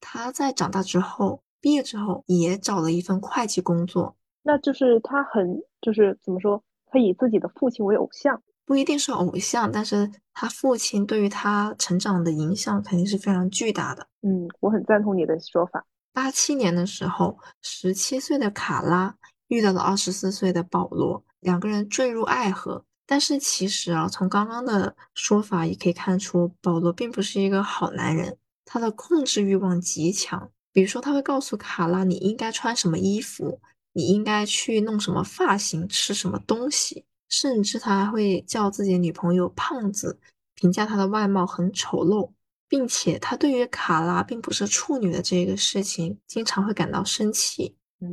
[0.00, 4.16] 他在长大之后毕业之后也找了一份会计工作。
[4.42, 6.62] 那就是他很就是怎么说？
[6.86, 14.06] 他以自己的父亲为偶像，不一定是偶像，但是他父亲对于他成长的影响肯定是非常巨大的。
[14.22, 15.86] 嗯，我很赞同你的说法。
[16.12, 19.14] 八七年的时候，十七岁的卡拉
[19.46, 22.84] 遇到了二十四岁的保罗，两个人坠入爱河。
[23.10, 30.48] 但是其实啊，从刚刚的说法也可以看出，保罗并不是一个好男人，他的控制欲望极强。
[30.72, 33.60] 比如说，他会告诉卡拉你应该穿什么衣服，
[33.94, 40.16] 你应该去弄什么发型，吃什么东西，甚至他还会叫自己的女朋友胖子，
[40.54, 42.30] 评价她的外貌很丑陋，
[42.68, 47.74] 并且他对于卡拉并不是处女的这个事情，经常会感到生气。
[48.00, 48.08] 嗯，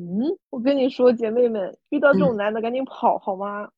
[0.50, 3.70] 我跟你说，姐妹们，遇到这种男的赶紧跑好吗？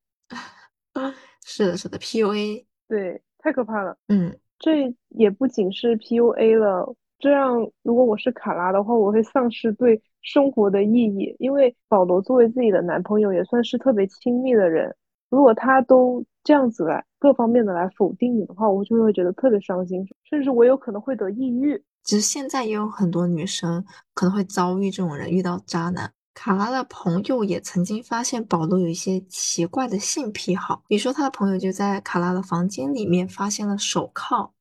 [1.45, 3.97] 是的，是的，PUA，对，太可怕了。
[4.07, 6.95] 嗯，这也不仅是 PUA 了。
[7.19, 11.35] 这样，如果我是卡拉的话，我会丧失对生活的意义。
[11.37, 14.95] 因为保罗作为自己的男朋友，也算是特别亲密的人。
[15.29, 21.83] 如果他都这样子来各方面的来否定你的话，我就会觉得特别伤心，甚至我有可能会得抑郁。
[22.03, 23.83] 其实现在也有很多女生
[24.13, 26.11] 可能会遭遇这种人，遇到渣男。
[26.41, 34.53] 卡拉的朋友也曾经发现保罗有一些奇怪的性癖好，比如说他的朋友就在卡拉的房间里面发现了手铐。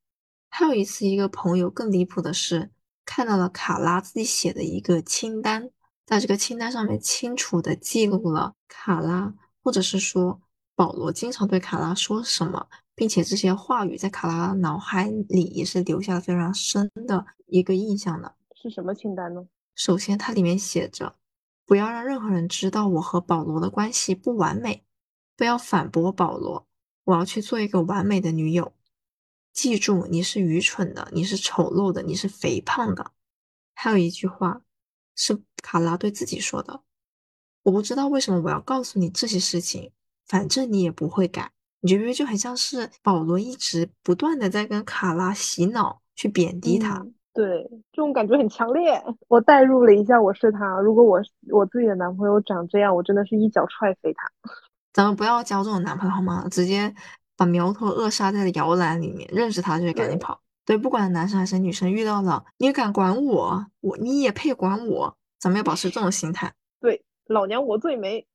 [0.49, 2.73] 还有一次，一个朋友更离谱的是，
[3.05, 5.71] 看到了卡拉自己写的一个清单，
[6.05, 10.41] 在这个清单上面清楚的记录了卡拉，或者是说
[10.75, 18.35] 保罗经常对卡拉说什么，并且这些话语在卡拉脑海里也是留下了非常深的一个印象的。
[18.61, 19.47] 是什么清单呢？
[19.77, 21.15] 首先，它里面写着，
[21.69, 24.87] 不要让任何人知道我和保罗的关系不完美，
[25.37, 26.67] 不要反驳保罗，
[27.05, 28.73] 我要去做一个完美的女友。
[29.53, 33.13] 记住，你是愚蠢的，你是丑陋的，你是肥胖的。
[33.75, 34.63] 还有一句话
[35.15, 36.81] 是卡拉对自己说的
[37.65, 39.93] ：“我不知道为什么我要告诉你这些事情，
[40.27, 47.07] 反正你也不会改。”你觉不觉得就很像是保罗一直不断的在跟卡拉洗脑，去贬低他？
[47.39, 49.01] 对，这种感觉很强烈。
[49.29, 51.21] 我代入了一下，我是他，如果我
[51.53, 54.29] 我自己的男朋友长这样，我真的是一脚踹飞他。
[54.93, 56.49] 咱们不要交这种男朋友好吗？
[56.51, 56.93] 直接。
[57.37, 60.41] 把苗头扼杀在摇篮里面，认识他就赶紧跑。
[60.67, 65.17] 对，不管男生还是女生，遇到了你敢管我，我你也配管我？
[65.39, 66.53] 咱们要保持这种心态。
[66.83, 68.27] 对，老娘我最美。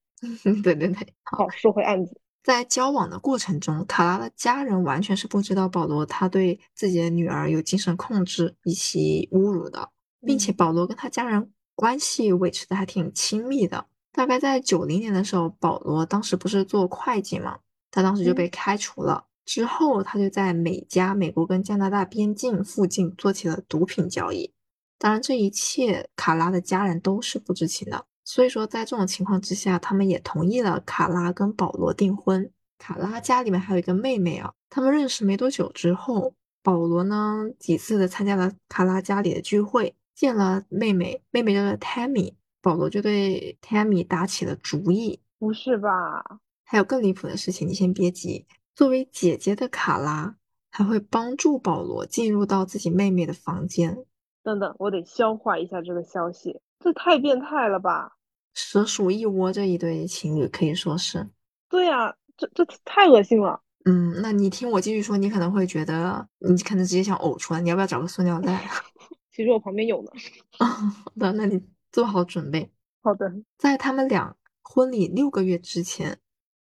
[0.41, 2.17] 对对对，好，说回案子。
[2.43, 9.89] 在交往的过程中，卡拉的家人完全是不知道保罗他对自己的女儿有精神控制以及侮辱的，
[10.25, 13.85] 并且保罗跟他家人关系维持的还挺亲密的。
[14.11, 17.57] 大概在九零年的时候，保罗当时不是做会计嘛？
[17.89, 24.51] 他当时就被开除了，之后他就在美加美国跟加拿大边境附近做起了毒品交易。
[24.99, 28.05] 当然，这一切卡拉的家人都是不知情的。
[28.23, 32.49] 所以说，在这种情况之下，他们也同意了卡拉跟保罗订婚。
[32.77, 45.19] 卡拉家里面还有一个妹妹啊，他们认识没多久之后，保罗呢几次的参加了卡拉家里的聚会，见了妹妹，妹妹叫做 Tammy，保罗就对 Tammy 打起了主意。
[45.39, 46.39] 不是吧？
[46.63, 48.45] 还有更离谱的事情，你先别急。
[48.75, 50.35] 作为姐姐的卡拉
[50.71, 54.05] 还会帮助保罗进入到自己妹妹的房间。
[54.41, 58.17] 等等，我得消化一下这个消息，这太变态了吧！
[58.53, 61.27] 蛇鼠一窝，这一对情侣可以说是。
[61.69, 63.61] 对呀，这这太恶心了。
[63.85, 67.61] 嗯，那你听我继续说，你可能会觉得你可能直接想呕出来。
[67.61, 68.69] 你要不要找个塑料袋？
[69.31, 70.11] 其实我旁边有呢。
[70.59, 71.59] 好的，那你
[71.91, 72.71] 做好准备。
[73.01, 76.19] 好的，在他们俩婚礼六个月之前。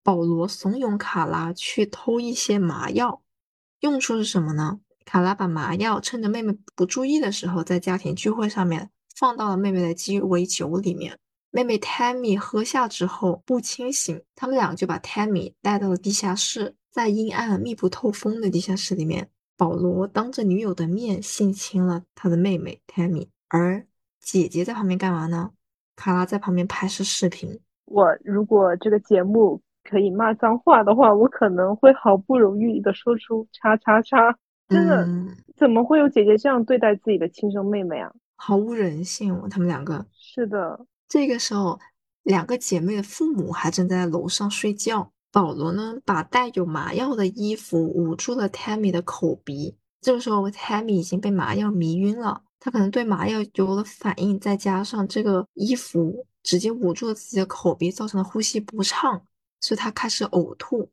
[0.04, 3.22] 保罗怂恿卡拉去偷一些麻药，
[3.82, 4.80] 用处是什么呢？
[5.04, 11.18] 卡拉把麻药趁着妹妹不注意的时候，在家庭聚会上面放到了妹妹的鸡尾酒里面。
[11.50, 23.86] 妹妹 Tammy 喝下之后不清醒，他们俩就把 Tammy 带到了地下室，在阴暗密不透风的地下室里面，保罗当着女友的面性侵了他的妹妹 Tammy，而
[24.20, 25.52] 姐姐在旁边干嘛呢？
[25.96, 27.60] 卡拉在旁边拍摄视频。
[27.86, 29.62] 我如果这个节目。
[29.90, 34.38] 可以骂脏话的话，我可能会毫不犹豫的说出“叉叉叉”。
[34.68, 35.08] 真的，
[35.56, 38.12] 怎么会有姐姐这样对待自己的亲生妹妹啊？
[38.38, 39.48] 毫无人性哦！
[39.50, 40.86] 他们两个是的。
[41.10, 41.78] 这个时候，
[42.24, 45.12] 两个姐妹的父母还正在楼上睡觉。
[45.30, 49.76] 保罗呢，把带有麻药的衣服捂住了 Tammy 的口鼻。
[50.02, 59.22] 这个时候，Tammy 已经被麻药迷晕了，她可能对麻药有了反应，再加上这个衣服直接捂住了自己的口鼻，造成了呼吸不畅。
[59.60, 60.90] 所以他开始呕吐，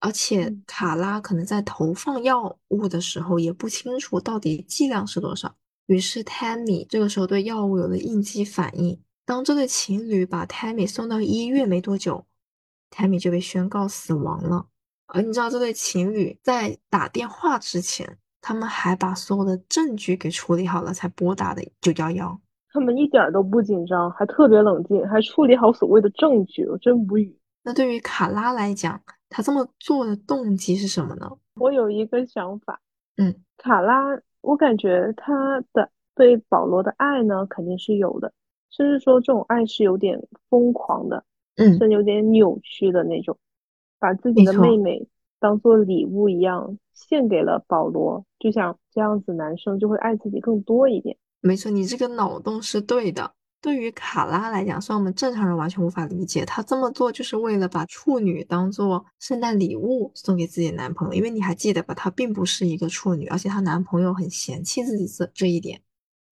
[0.00, 5.54] 而且卡拉可能在投放药物的时候也不清楚到底剂量是多少。
[5.88, 9.00] 于是 Tammy 这个时候对药物有了应激反应。
[9.24, 12.26] 当这对情侣把 Tammy 送到医院没多久
[12.90, 14.66] ，Tammy 就被宣告死亡了。
[15.06, 22.40] 而你知道这对情侣在打电话之前，他们还把所有的证据给处理好了，才拨打的九幺幺。
[22.70, 27.34] 他们一点都不紧张，还特别冷静，还处理好所谓的证据，我真无语。
[27.62, 31.30] 那对于卡拉来讲，他这么做的动机是什么呢？
[31.54, 32.80] 我有一个想法，
[33.16, 38.32] 嗯，卡拉，我感觉他的对保罗的爱呢，肯定是有的，
[38.70, 41.24] 甚至说这种爱是有点疯狂的，
[41.56, 43.36] 嗯，甚至有点扭曲的那种，
[43.98, 45.06] 把自己的妹妹
[45.40, 51.16] 当做礼物一样献给了保罗，就像这样子，男生就会爱自己更多一点。
[51.40, 53.32] 没错，你这个脑洞是对的。
[53.60, 61.14] 对于卡拉来讲，虽然我们正常人完全无法理解，她这么做就是为了把处女当做圣诞礼物送给自己的男朋友。
[61.14, 65.80] 因为你还记得吧，她并不是一个处女，而且她男朋友很嫌弃自己这这一点。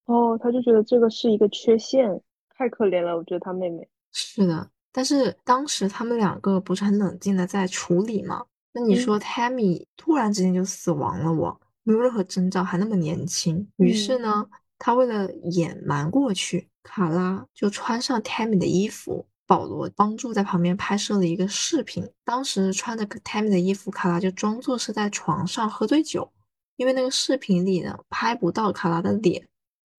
[0.05, 2.09] 哦，他就觉得这个是一个缺陷，
[2.57, 3.17] 太可怜了。
[3.17, 8.45] 我觉得他妹妹是的，但是当时他们两个不是很冷静的在处理吗？
[8.73, 13.67] 那你说 Tammy 突然之间就死亡了，我没有任何征兆，还那么年轻。
[13.79, 14.47] 于是呢，
[14.79, 16.69] 他为了掩瞒过去。
[16.87, 22.09] 卡拉就穿上 Tammy 的衣服，保罗帮助在旁边拍摄了一个视频。
[22.25, 26.33] 当时穿着 Tammy 的衣服，卡拉就装作是在床上喝醉酒，
[26.77, 29.47] 因为那个视频里呢拍不到卡拉的脸，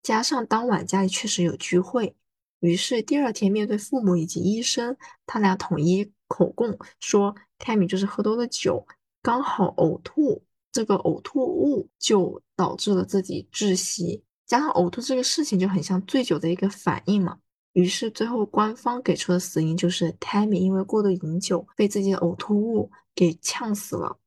[0.01, 2.15] 加上当晚家里确实有聚会，
[2.61, 4.95] 于是第二天面对父母以及医生，
[5.25, 8.87] 他俩统一口供说 Tammy 就是喝多了酒，
[9.21, 14.23] 刚好呕吐，这个呕吐物就导致了自己窒息。
[14.47, 17.37] 加上呕吐这个事情就很像醉酒的一个反应嘛，
[17.73, 24.17] 于是最后官方给出的死因就是 Tammy 因为过度饮酒被自己的呕吐物给呛死了。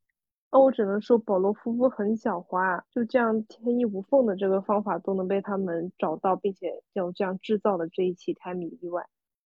[0.52, 9.06] 那我只能说保罗夫妇很狡猾，就这样天衣无缝的这个方法都能被他们找到，并且就这样制造了这一起 Tammy 意外。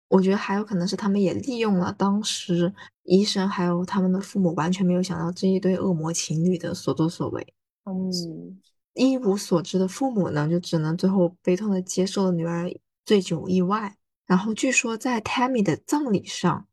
[0.07, 2.73] 我觉得还有可能是他们也利用了当时
[3.03, 7.45] 医生还有他们的父母完全没有想到这一对恶魔情侣的所作所为。
[7.83, 8.61] 嗯。
[8.95, 12.67] 一无所知的父母呢，就只能最后悲痛的接受了女儿
[13.05, 13.95] 醉酒意外。
[14.25, 16.65] 然后据说在 Tammy 的葬礼上，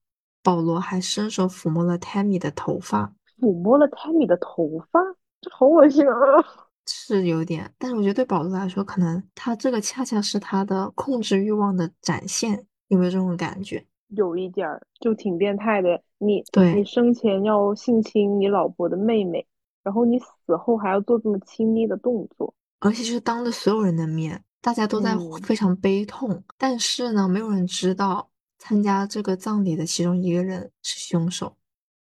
[0.43, 5.01] 保罗还伸手抚摸了 Tammy 的头发，抚摸了 Tammy 的头发，
[5.41, 6.15] 这好恶心啊！
[6.87, 13.85] 是有点，但是我觉得对保罗来说，可能他这个恰恰是他的控制欲望的展现，有没有这种感觉？
[14.09, 16.01] 有一点儿，就挺变态的。
[16.19, 19.47] 你对你生前要性侵你老婆的妹妹。
[19.83, 26.43] 然后你死后还要做这么亲密的动作，而且就是当着所有人的面，大家都在非常悲痛。
[26.57, 31.57] 但是呢，没有人知道参加这个葬礼的其中一个人是凶手，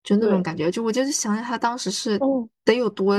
[0.02, 0.70] 就那种感觉。
[0.70, 2.20] 就我就是想想他当时是
[2.64, 3.18] 得有多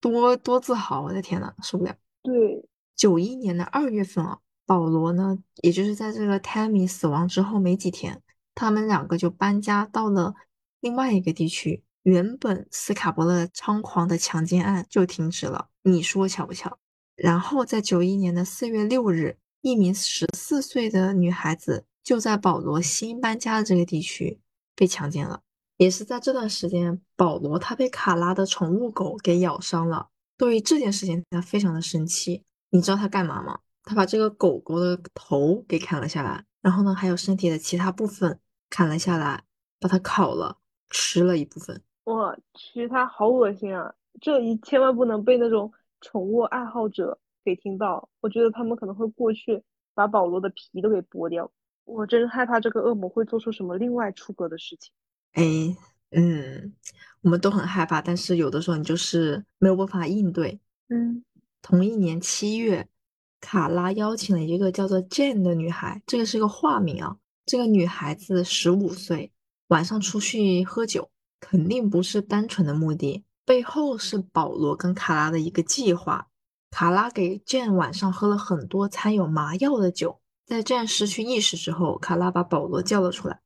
[0.00, 1.94] 多多自豪，我的天呐，受不了。
[2.22, 2.64] 对，
[2.96, 8.22] 九一年的二月份啊，保罗呢，也就是在这个 Tammy 死亡之后没几天，
[8.54, 10.34] 他们两个就搬家到了
[10.80, 11.82] 另外一个地区。
[12.02, 16.78] 原本斯卡伯勒猖狂的强奸案就停止了，你说巧不巧？
[17.14, 24.40] 然后在九一年的四月六日，一名十四岁的女孩子就在保罗新搬家的这个地区
[24.74, 25.42] 被强奸了。
[25.76, 30.08] 也是在这段时间，保罗他被卡拉的宠物狗给咬伤了。
[30.36, 32.42] 对于这件事情，他非常的生气。
[32.70, 33.60] 你知道他干嘛吗？
[33.84, 38.38] 他把这个狗狗的头给砍了下来，然后呢，还有身体的其他部分
[38.70, 39.44] 砍了下来，
[39.78, 41.82] 把它烤了，吃了一部分。
[42.04, 43.94] 我去，他好恶心啊！
[44.20, 49.62] 这一千万不能被那种宠物爱好者给听到，我觉得他们可能会过去
[49.94, 51.50] 把保罗的皮都给剥掉。
[51.84, 54.92] 我真害怕这个恶魔会做出什么另外出格的事情。
[55.32, 55.76] 哎，
[56.10, 56.72] 嗯，
[57.22, 60.60] 我们都很害怕，但是有的时候你就是没有办法应对。
[60.88, 61.24] 嗯，
[61.62, 62.86] 同一年七月，
[63.40, 67.16] 卡拉邀请了一个叫做 Jane 的女孩，这个是个化名啊。
[67.46, 69.32] 这个女孩子十五岁，
[69.68, 71.10] 晚上出去喝酒。
[71.42, 76.28] 肯定不是单纯的目的，背后是保罗跟卡拉的一个计划。
[76.70, 83.40] 卡拉给 Jane 晚上喝了很多掺有麻药的酒，在 Jane 失去意识之后，卡拉把保罗叫了出来，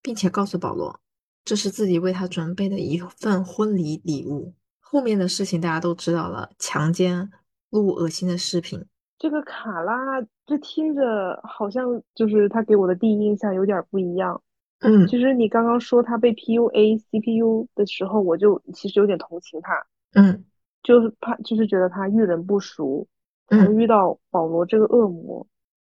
[0.00, 0.98] 并且告诉保罗，
[1.44, 4.54] 这是自己为他准备的一份婚礼礼物。
[4.80, 7.30] 后面的事情大家都知道了，强奸、
[7.68, 8.84] 录恶心的视频。
[9.18, 14.42] 这个卡拉，这听着好像就是他给我的第一印象有点不一样。
[14.82, 20.44] 嗯，其实你刚刚说他被 PUA CPU 的时候，我就其实有点同情他，嗯，
[20.82, 23.06] 就是怕，就是觉得他遇人不熟，
[23.48, 25.46] 才遇到保罗这个恶魔。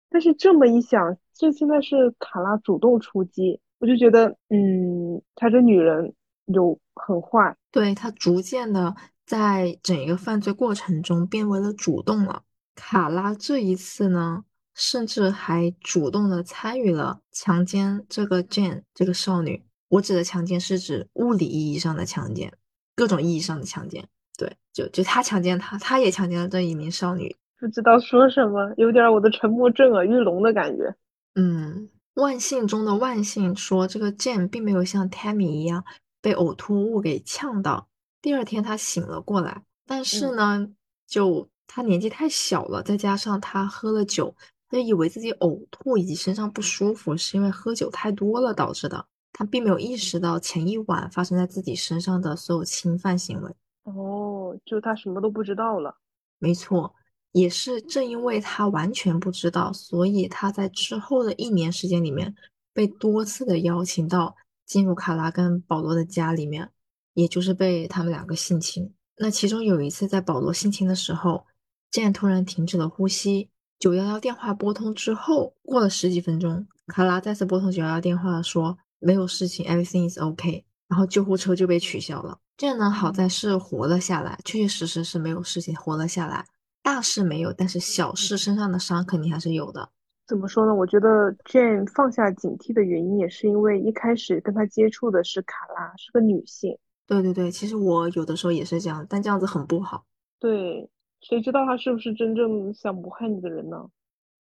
[0.10, 6.14] 但是这么一想，这现在是卡拉主动出击，我就觉得，嗯，他这女人
[6.46, 8.96] 有很坏，对他逐渐的
[9.26, 12.44] 在整一个犯罪过程中变为了主动了。
[12.76, 14.44] 卡拉这一次呢？
[14.76, 19.64] 甚至还主动的参与了强奸这个 Jane 这个少女。
[19.88, 22.54] 我指的强奸是指物理意义上的强奸，
[22.96, 24.08] 各种意义上的强奸。
[24.38, 27.34] 对，就就他强奸她，他也强奸了这一名少女。
[27.58, 30.94] 不知道说什么，有点我的沉默震耳欲聋的感觉。
[31.36, 35.86] 嗯，万幸中的万幸，说这个 Jane 并没有像 Tammy 一样
[36.22, 37.88] 被呕吐物给呛到。
[38.22, 40.68] 第二天他醒了过来，但是呢，
[41.08, 44.36] 就他年纪太小了，再加上他喝了酒。
[44.76, 53.56] 他就以为自己呕吐以及身上不舒服是因为喝酒太多了导致的，他并没有意识到前一晚发生在自己身上的所有侵犯行为。
[53.84, 55.96] 哦，就他什么都不知道了。
[56.40, 56.94] 没错，
[57.32, 62.36] 也是正因为他完全不知道，所以他在之后的一年时间里面
[62.74, 64.36] 被多次的邀请到
[64.66, 66.70] 进入卡拉跟保罗的家里面，
[67.14, 68.94] 也就是被他们两个性侵。
[69.16, 71.46] 那其中有一次在保罗性侵的时候，
[71.90, 73.50] 竟然突然停止了呼吸。
[73.80, 82.40] 九幺幺电话拨通之后，过了十几分钟，卡拉再次拨通九幺幺电话，说没有事情，everything is okay，然后救护车就被取消了。
[82.58, 86.46] 这样呢，好在是活了下来，确确实实是没有事情，活了下来，
[86.82, 89.90] 大事没有，但是小事身上的伤肯定还是有的。
[90.26, 90.74] 怎么说呢？
[90.74, 96.76] 我觉得 Jane 放下警惕的原因，也是因为一开始跟他接触的是卡拉，是个女性。
[97.06, 100.06] 对对对，其实我有的时候也是这样，但这样子很不好。
[100.40, 100.90] 对，
[101.28, 103.90] 谁知道他是不是真正想谋害你的人呢？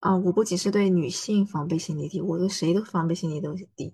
[0.02, 3.92] 啊，我不仅是对女性防备心理低，我对谁都防备心理都低。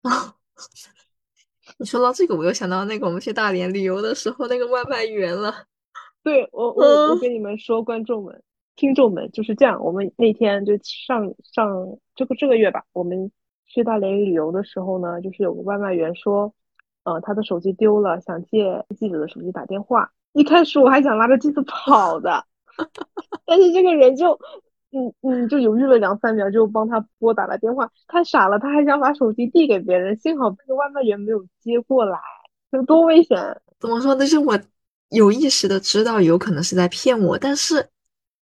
[0.00, 0.34] 啊，
[1.78, 5.52] 你说到这个，我又想到那个我们去大连旅游的时候那个外卖员了。
[6.22, 8.42] 对我，我我跟你们说，观众们。
[8.74, 13.30] 听众们就是这样，我们那天就上上这个这个月吧，我们
[13.66, 16.54] 去大连旅游的时候呢，就是有个外卖员说，
[17.04, 20.10] 呃，他的手机丢了，想借记者的手机打电话。
[20.32, 22.44] 一开始我还想拉着机子跑的，
[23.46, 24.32] 但是这个人就，
[24.92, 27.90] 嗯嗯，就犹豫了两三秒，就帮他拨打了电话。
[28.06, 32.18] 他傻了，他还想把手机递给别人，幸好这个外卖员没有接过来，
[32.70, 33.38] 这多危险！
[33.80, 34.14] 怎么说？
[34.14, 34.58] 但是我
[35.10, 37.88] 有意识的知道有可能是在骗我，但是。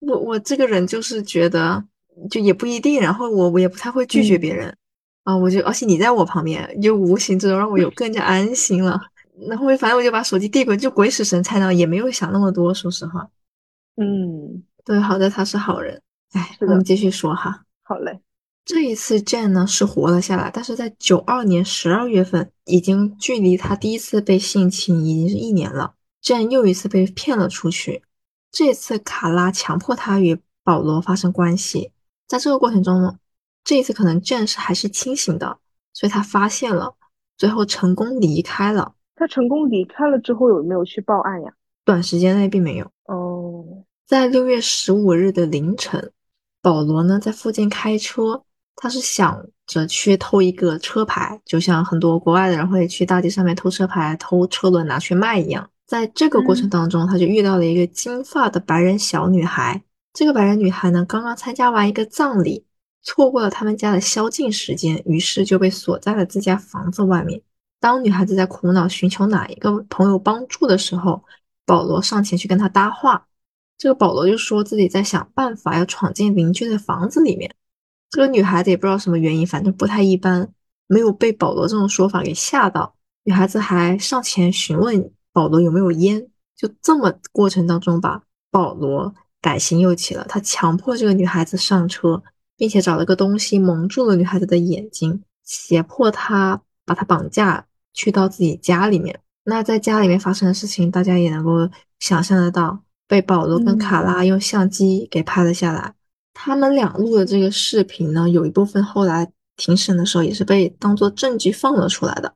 [0.00, 1.82] 我我这个人就是觉得
[2.30, 4.76] 就也不一定，然后我我也不太会拒绝别人
[5.24, 9.00] 啊，我就而且你在我旁边，就无形之中让我有更加安心了。
[9.48, 12.72] 然后反正我就把手机递过去，就鬼使神差的，也没有想那么多。
[12.72, 13.28] 说实话，
[13.96, 16.02] 嗯，对，好在他是好人。
[16.32, 17.64] 哎，我们继续说哈。
[17.82, 18.20] 好嘞，
[18.64, 28.02] 这一次 Jane 呢是活了下来，但是在九二年十二月份，已经距离他第一次被性侵已经是一年了，Jane 又一次被骗了出去。
[28.50, 31.92] 这次卡拉强迫他与保罗发生关系，
[32.26, 33.18] 在这个过程中呢，
[33.62, 35.58] 这一次可能 Jane 是还是清醒的，
[35.92, 36.96] 所以他发现了，
[37.36, 38.94] 最后成功离开了。
[39.16, 41.52] 他成功离开了之后有没有去报案呀？
[41.84, 42.86] 短时间内并没有。
[43.06, 43.64] 哦，
[44.06, 46.12] 在六月十五日的凌晨，
[46.60, 48.42] 保罗呢在附近开车，
[48.76, 55.68] 他是想着去偷一个车牌，就像很多国外的人会去大街上面偷车牌、偷车轮拿去卖一样。
[55.86, 59.82] 在这个过程当中，他就遇到了一个金发的白人小女孩。
[60.12, 62.64] 这个白人女孩呢，刚刚参加完一个葬礼，
[63.02, 67.40] 错过了他们家的宵禁时间，于是就被锁在了自家房子外面。
[67.80, 71.22] 当女孩子在苦恼寻求哪一个朋友帮助的时候，
[71.64, 73.26] 保罗上前去跟她搭话。
[73.78, 77.54] 这个保罗就说自己在想办法要闯进邻居的房子里面。
[78.10, 80.48] 这个女孩子也不知道什么原因，反正不太一般，
[80.86, 82.94] 没有被保罗这种说法给吓到。
[83.24, 85.10] 女孩子还上前询问。
[85.32, 86.26] 保罗有没有烟？
[86.56, 90.24] 就这么过程当中，把保罗改心又起了。
[90.26, 92.22] 他强迫这个女孩子上车，
[92.56, 99.20] 并且找了个东西蒙住了女孩子的眼睛，胁迫她把他绑架去到自己家里面。
[99.44, 101.68] 那在家里面发生的事情，大家也能够
[102.00, 105.92] 想象得到，被保罗跟卡拉用相机给拍了下来。
[106.32, 112.34] 他们俩录的这个视频呢，有一部分后来庭审的时候也是被当做证据放了出来的。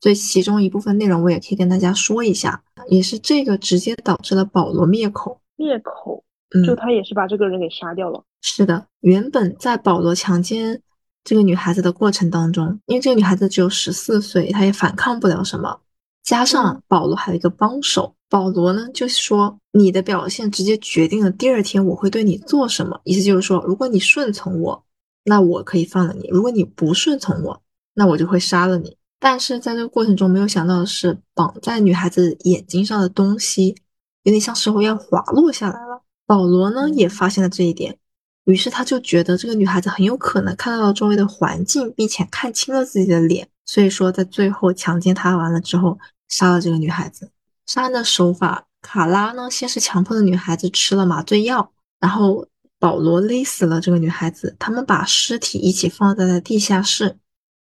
[0.00, 5.40] 所以其中一部分内容我也可以跟大家说一下，也是这个直接导致了保罗灭口。
[5.56, 6.24] 灭口，
[6.66, 8.24] 就他也是把这个人给杀掉了。
[8.40, 10.80] 是的，原本在保罗强奸
[11.24, 15.80] 这个女孩子的过程当中，因为这个女孩子只有十四岁，她也反抗不了什么。
[16.24, 23.00] 加上保罗还有一个帮手，保罗呢就是说你的表现直接决定了第二天我会对你做什么。
[23.04, 24.84] 意思就是说，如果你顺从我，
[25.24, 27.60] 那我可以放了你；如果你不顺从我，
[27.94, 28.96] 那我就会杀了你。
[29.18, 33.76] 但是在这个过程中，没有想到的是，绑在女孩子眼睛上的东西
[34.24, 36.02] 有点像时候要滑落下来了。
[36.26, 37.98] 保罗呢也发现了这一点，
[38.44, 47.30] 于是他就觉得这个女孩子很有可能看到了周围的环境，并且看清了自己的脸，所以说在最后强奸她完了之后，杀了这个女孩子。
[47.66, 52.46] 杀人的手法，卡拉呢先是强迫的女孩子吃了麻醉药，然后
[52.78, 57.16] 保罗勒死了这个女孩子，他们把尸体一起放在了地下室。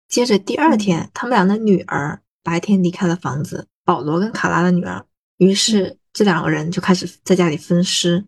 [0.08, 5.06] 接着第二天，他们俩的女儿白天离开了房子，保罗跟卡拉的女儿。
[5.38, 8.26] 于是这两个人就开始在家里分尸，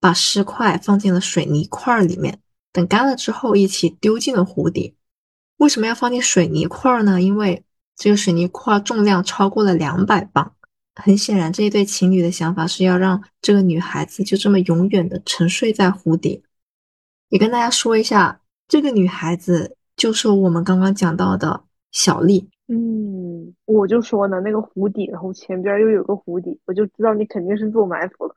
[0.00, 2.40] 把尸块放进了水泥块里面，
[2.72, 4.94] 等干了之后一起丢进了湖底。
[5.58, 7.20] 为什么要放进水泥块呢？
[7.20, 7.64] 因为
[7.96, 10.52] 这个水泥块重量超过了两百磅。
[10.94, 16.42] 很显然，这一对情侣的想法是要让这个女孩子就这么永远的沉睡在湖底。
[17.28, 19.76] 也跟大家说一下，这个女孩子。
[19.96, 21.58] 就是我们刚刚讲到的
[21.90, 28.36] 小丽，嗯，我就说呢，那个湖底，然后前边又有个湖底，我就知道你肯定是做埋伏了。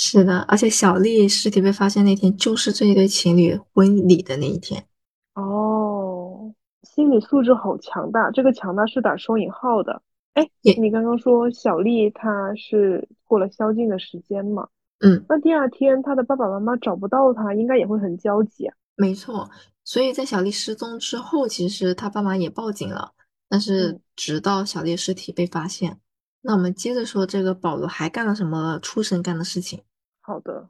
[0.00, 4.86] 是的，而且小丽尸体被发现那天就是这一对情侣婚礼的那一天。
[5.34, 10.00] 哦，心理素质好强大，这个强大是打双引号的。
[10.34, 14.68] 哎，你刚刚说小丽她是过了宵禁的时间嘛？
[15.00, 18.76] 嗯，那第二天她的爸爸妈妈找不到她，应该也会很焦急啊。
[18.94, 19.50] 没错。
[19.82, 23.10] 所以在小丽失踪之后，其实她爸妈也报警了，
[23.48, 25.98] 但是直到小丽尸体被发现，
[26.42, 29.82] 那我们接着说这个保罗还干了什么畜生干的事情？
[30.28, 30.68] 好的，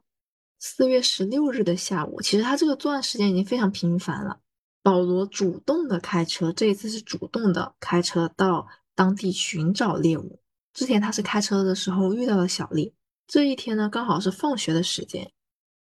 [0.57, 4.39] 四月十六日的下午，其实他这个作案时间已经非常频繁了。
[4.81, 10.39] 保罗主动的开车，这一次是主动的开车到当地寻找猎物。
[10.73, 12.93] 之前他是开车的时候遇到了小丽，
[13.27, 15.29] 这一天呢刚好是放学的时间，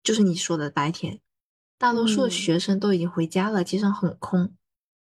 [0.03, 1.21] 就是你说的白天，
[1.77, 4.55] 大多数的学生都已经回家了，街上很空。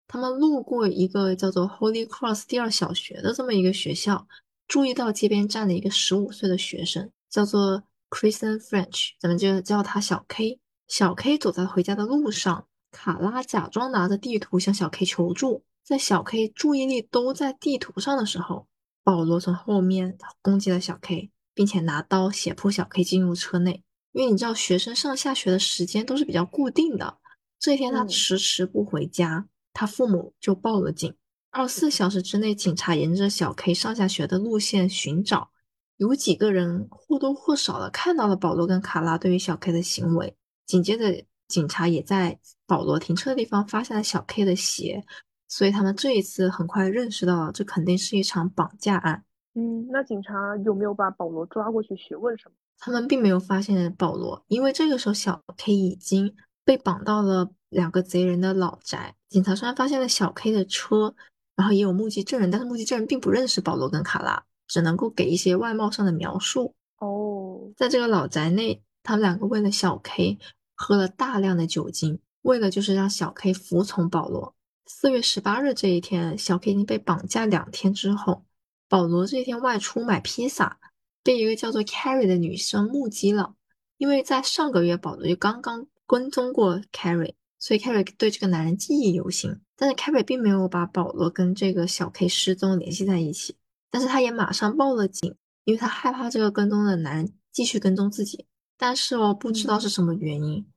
[0.05, 4.27] 他们路过一个叫做 Holy Cross 第二小学的这么一个学校，
[4.67, 7.81] 注意到街边站了一个十五岁的学生，叫做。
[8.15, 10.61] Kristen French，咱们就叫他小 K。
[10.87, 15.65] 小 K 走在回家的路上，卡拉假装拿着地图向小 K 求助。
[15.83, 18.67] 在小 K 注意力都在地图上的时候，
[19.03, 23.83] 保罗从后面攻击了小 K，并且拿刀胁迫小 K 进入车内。
[24.13, 27.17] 因为你知道，学生上下学的时间都是比较固定的。
[27.59, 31.13] 这天他迟迟不回家，他父母就报了警。
[31.51, 35.51] 二十四小时之内，警察沿着小 K 上下学的路线寻找。
[35.97, 40.35] 有几个人或多或少的看到了保罗跟卡拉对于小 K 的行为。
[40.65, 45.03] 紧接着，警察也在保罗停车的地方发现了小 K 的鞋，
[45.47, 49.23] 所以他们这一次很快认识到了这肯定是一场绑架案。
[49.53, 50.33] 嗯，那警察
[50.65, 52.55] 有没有把保罗抓过去询问什么？
[52.77, 56.35] 他们并没有发现保罗，因为这个时候小 K 已经
[56.65, 59.15] 被绑到了两个贼人的老宅。
[59.29, 61.15] 警察虽然发现了小 K 的车，
[61.55, 64.43] 然后也有目击证人，但是目击证人并不认识保罗跟卡拉。
[64.67, 67.71] 只能够给一些外貌上的描述哦。
[67.77, 70.37] 在这个老宅内，他们两个为了小 K
[70.73, 74.55] 喝了大量的酒精，为了就是让小 K 服从保罗。
[74.87, 78.43] 四月十八日这一天，小 K 已经被绑架两天之后，
[78.87, 80.77] 保罗这一天外出买披萨，
[81.23, 83.55] 被一个叫做 Carrie 的女生目击了。
[83.97, 89.59] 因为在上个月，保罗就刚刚跟踪过 Carrie，所以 Carrie 对这个男人记忆犹新。
[89.75, 93.55] 但是 Carrie 并没有把保罗跟这个小 K 失踪联系在一起。
[93.95, 95.33] 但是他也马上报了警，
[95.63, 98.45] 因为他害怕这个跟踪的男人继续跟踪自己。
[98.77, 100.67] 但是哦，不知道是什么原因，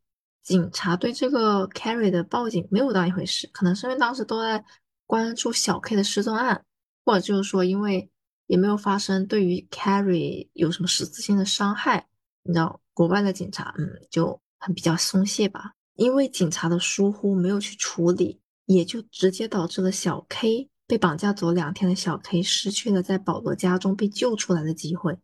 [0.45, 3.51] 警察对这个 Carrie 的报警没有当一回事。
[3.53, 4.65] 可能是因为当时都在
[5.05, 6.65] 关注小 K 的失踪案，
[7.05, 8.09] 或者就是说，因为
[8.47, 12.07] 也没有发生对于 Carrie 有什么实质性的伤害。
[12.45, 15.73] 你知道，国外的警察，嗯，就很比较松懈吧。
[15.97, 20.71] 因为警察的疏忽，没有去处理，也就直接导致了小 K。
[20.89, 25.19] 被绑架走两天的小 K 失去了在保罗家中被救出来的机会。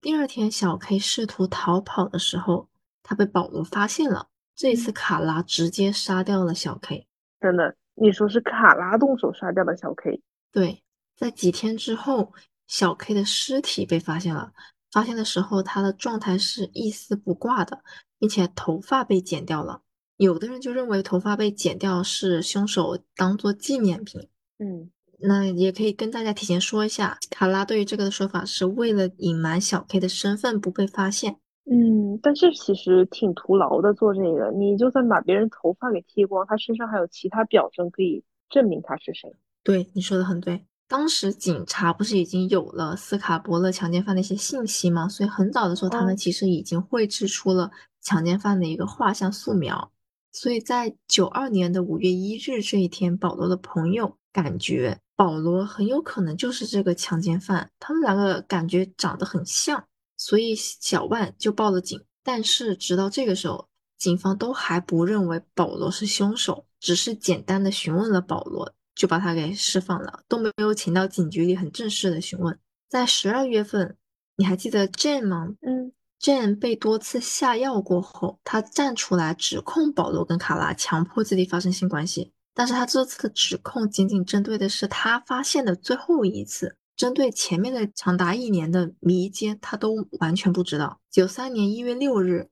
[0.00, 2.68] 第二天，小 K 试图逃跑的时候，
[3.02, 4.28] 他被保罗发现了。
[4.54, 7.08] 这一次，卡拉直接杀掉了小 K。
[7.40, 7.74] 真的？
[7.96, 10.22] 你说是卡拉动手杀掉了小 K？
[10.52, 10.80] 对，
[11.16, 12.32] 在几天之后，
[12.68, 14.52] 小 K 的尸体被发现了。
[14.92, 17.82] 发现的时候，他的状态是一丝不挂的，
[18.18, 19.82] 并且头发被剪掉了。
[20.16, 24.28] 有的人就认为头发被剪掉是凶手当做纪念品。
[24.58, 24.88] 嗯。
[25.22, 31.36] 那也可以跟大家提前说一下，卡拉对于这个的说法是为了隐瞒小 K 的身份不被发现。
[31.70, 39.32] 嗯，但是其实挺徒劳的做这个，你就算把别人头发给剃光，他身上还有其他表征可以证明他是谁。
[39.62, 40.64] 对，你说的很对。
[40.88, 45.08] 当时警察不是已经有了斯卡伯勒强奸犯的一些信息吗？
[45.08, 49.92] 所以很早的时候，他们其实已经绘制出了强奸犯的一个画像素描。
[50.32, 54.98] 所以在九二年的五月一日这一天，保罗的朋友感觉。
[55.20, 59.84] 保罗很有可能就是这个强奸犯，他们两个感觉长得很像，
[60.16, 62.02] 所以小万就报了警。
[62.24, 63.68] 但是直到这个时候，
[63.98, 72.58] 警方都还不认为保罗是凶手，只是简单的询问了保罗，就把他给释放了，都没有请到警局里很正式的询问。
[72.88, 73.98] 在十二月份，
[74.36, 75.48] 你还记得 Jane 吗？
[75.60, 82.32] 嗯，Jane 被多次下药过后，他站出来指控保罗跟卡拉强迫自己发生性关系。
[82.52, 91.00] 但是他这次的指控仅仅针对的是他发现的最后一次，针对前面的长达一年的迷奸，他都完全不知道。
[91.10, 92.48] 九三年一月六日，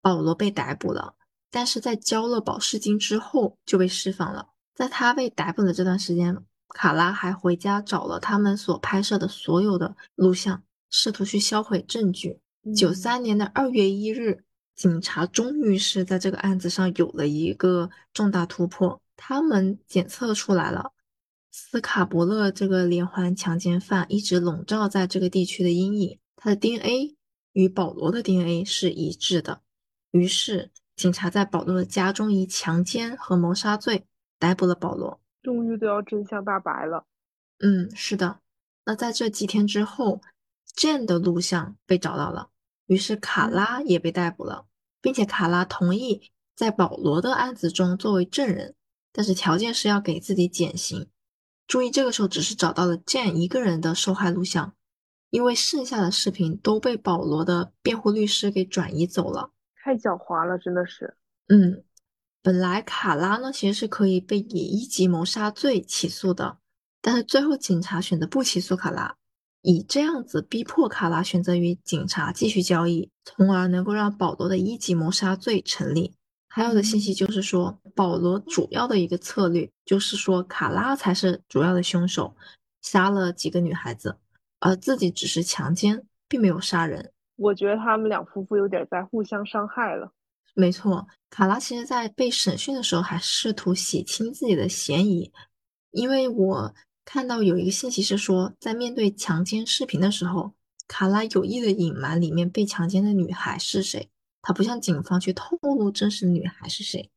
[0.00, 1.14] 保罗被逮捕了，
[1.50, 4.48] 但是在交了保释金之后就被释放了。
[4.74, 6.38] 在他被逮捕的这段时间，
[6.68, 12.40] 卡拉还回家找了他们所拍摄的所有的录像，试图去销毁证据。
[12.76, 14.44] 九三年的二月一日，
[14.76, 18.99] 警察终于是在这个案子上有了一个重大突破。
[19.22, 20.92] 他们检测出来了，
[21.50, 27.18] 斯卡伯勒这个连环强奸犯一直笼罩在这个地区的阴影，他的 DNA
[27.52, 29.60] 与保罗的 DNA 是一致的。
[30.12, 34.06] 于是，警察在保罗的家中以强奸和谋杀罪
[34.38, 35.20] 逮捕了保罗。
[35.42, 37.04] 终于都要真相大白了。
[37.58, 38.40] 嗯，是的。
[38.86, 40.22] 那在这几天之后
[40.74, 42.48] ，Jane 的录像被找到了，
[42.86, 44.64] 于是卡拉也被逮捕了，
[45.02, 48.74] 并且卡拉同意在保罗的案子中作为证人。
[49.12, 51.08] 但是条件是要给自己减刑。
[51.66, 54.74] 注意，这个时候只是找到了 Jane 一个人的受害录像，
[55.30, 59.52] 因为剩下的视频都被保罗的辩护律师给转移走了。
[59.82, 61.16] 太狡猾了，真的是。
[61.48, 61.84] 嗯，
[62.42, 66.58] 本来卡拉呢其实是可以被以一级谋杀罪起诉的，
[67.00, 69.16] 但是最后警察选择不起诉卡拉，
[69.62, 76.14] 以这样子逼迫卡拉选择与警察继续交易，从而能够让保罗的一级谋杀罪成立。
[76.52, 82.34] 还有的信息就是说，保罗主要的一个策略就是说卡拉才是主要的凶手，
[82.82, 84.18] 杀了几个女孩子，
[84.58, 87.12] 而自己只是强奸，并没有杀人。
[87.36, 90.12] 我觉得他们两夫妇有点在互相伤害了。
[90.54, 95.32] 没错，卡拉其实在被审讯的时候还试图洗清自己的嫌疑，
[95.92, 96.74] 因为我
[97.04, 100.52] 看到有一个信息是说，在面对强奸视频的时候，
[100.88, 104.10] 卡拉有意的隐瞒里面被强奸的女孩是谁，
[104.42, 107.10] 他不向警方去透露真实女孩是谁，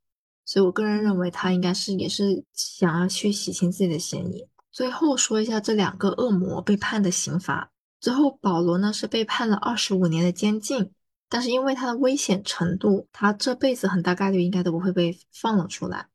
[0.45, 4.47] 所以我个人认为他应该是也是想要去洗清自己的嫌疑。
[4.71, 10.91] 最后说一下这两个恶魔被判的刑罚，最后保罗呢是被判了二十五年的监禁。
[11.30, 16.07] 但是因为他的危险程度，他这辈子很大概率应该都不会被放了出来。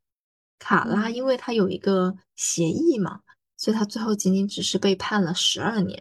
[0.60, 3.20] 卡拉因为他有一个协议嘛，
[3.56, 6.00] 所以他最后仅仅只是被判了十二年。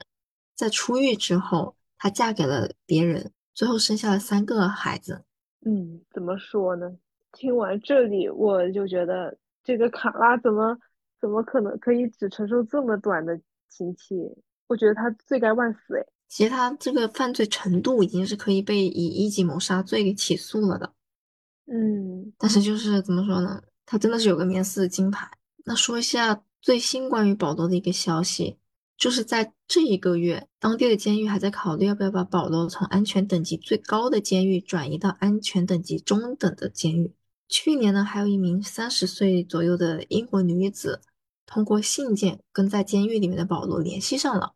[0.55, 5.23] 在出狱之后，她嫁给了别人，最后生下了三个孩子。
[5.65, 6.95] 嗯，怎么说呢？
[7.31, 10.77] 听完这里，我就觉得这个卡拉怎么
[11.19, 14.13] 怎么可能可以只承受这么短的刑期？
[14.67, 16.05] 我觉得他罪该万死哎。
[16.27, 20.93] 其实他这个犯罪程度已经是可以被以一级谋杀罪给起诉了的，
[21.65, 25.27] 嗯，但是就是怎么说呢，他真的是有个免死金牌。
[25.65, 28.59] 那说一下最新关于保罗的一个消息，
[28.97, 37.13] 就是在这一个月，当地的监狱还在考虑要不要把保罗从安全等级最高的监狱转移到安全等级中等的监狱。
[37.47, 41.01] 去年呢，还有一名三十岁左右的英国女子
[41.45, 44.53] 通过信件跟在监狱里面的保罗联系上了。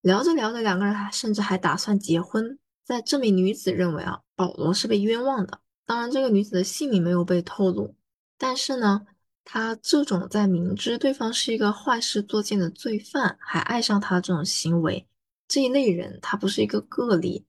[0.00, 2.58] 聊着聊着，两个人还甚至还打算结婚。
[2.84, 5.60] 在这名女子认为啊，保罗是被冤枉的。
[5.84, 7.94] 当然，这个女子的姓名没有被透露。
[8.38, 9.06] 但是呢，
[9.44, 15.06] 他这种在明知对方是一个坏事做尽的罪犯，还爱上他这种行为，
[15.48, 17.44] 这一类人他不是一个个例。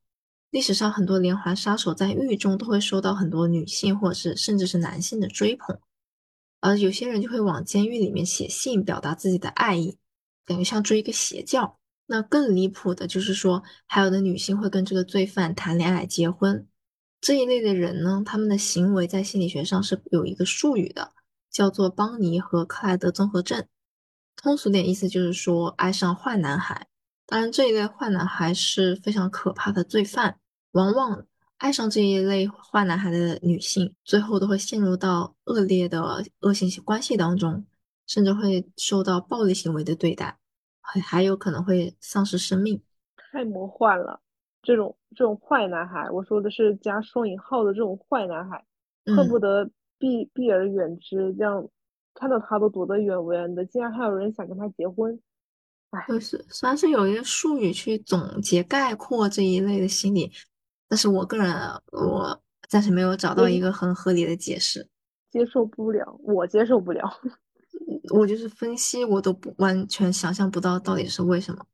[0.49, 5.79] 历史上很多连环杀手在狱中都会受到很多女性或者是甚至是男性的追捧，
[6.61, 9.97] 而有些人就会往监狱里面写信表达自己的爱意，
[10.45, 11.79] 感觉像追一个邪教。
[12.05, 16.67] 那更离谱的就是说，还有的女性会跟这个罪犯谈恋爱、结婚。
[17.21, 21.13] 这一类的人呢，他们的行为在心理学上是有一个术语的，
[21.53, 23.65] 叫做邦尼和克莱德综合症。
[24.35, 26.87] 通俗点意思就是说，爱上坏男孩。
[27.25, 30.39] 当然，这一类坏男孩是非常可怕的罪犯。
[30.71, 31.25] 往往
[31.57, 37.65] 爱上这一类坏男孩的女性，最后都会陷入到恶劣的恶性关系当中，
[38.07, 40.39] 甚至会受到暴力行为的对待。
[40.81, 42.81] 还还有可能会丧失生命，
[43.15, 44.19] 太魔幻了。
[44.61, 48.65] 这种这种坏男孩，我说的是加双引号的这种坏男孩，
[49.15, 49.69] 恨不得
[50.03, 51.65] 避避而远之，这样
[52.13, 53.63] 看到他都躲得远远的。
[53.65, 55.17] 竟然还有人想跟他结婚，
[55.91, 60.29] 哎，就是虽然是有一个术语去总结概括这一类的心理，
[60.89, 61.55] 但是我个人
[61.93, 62.37] 我
[62.67, 64.85] 暂时没有找到一个很合理的解释，
[65.31, 67.09] 接受不了，我接受不了。
[68.13, 71.65] 我就是分析，我都不完全想象不到到底是为什么。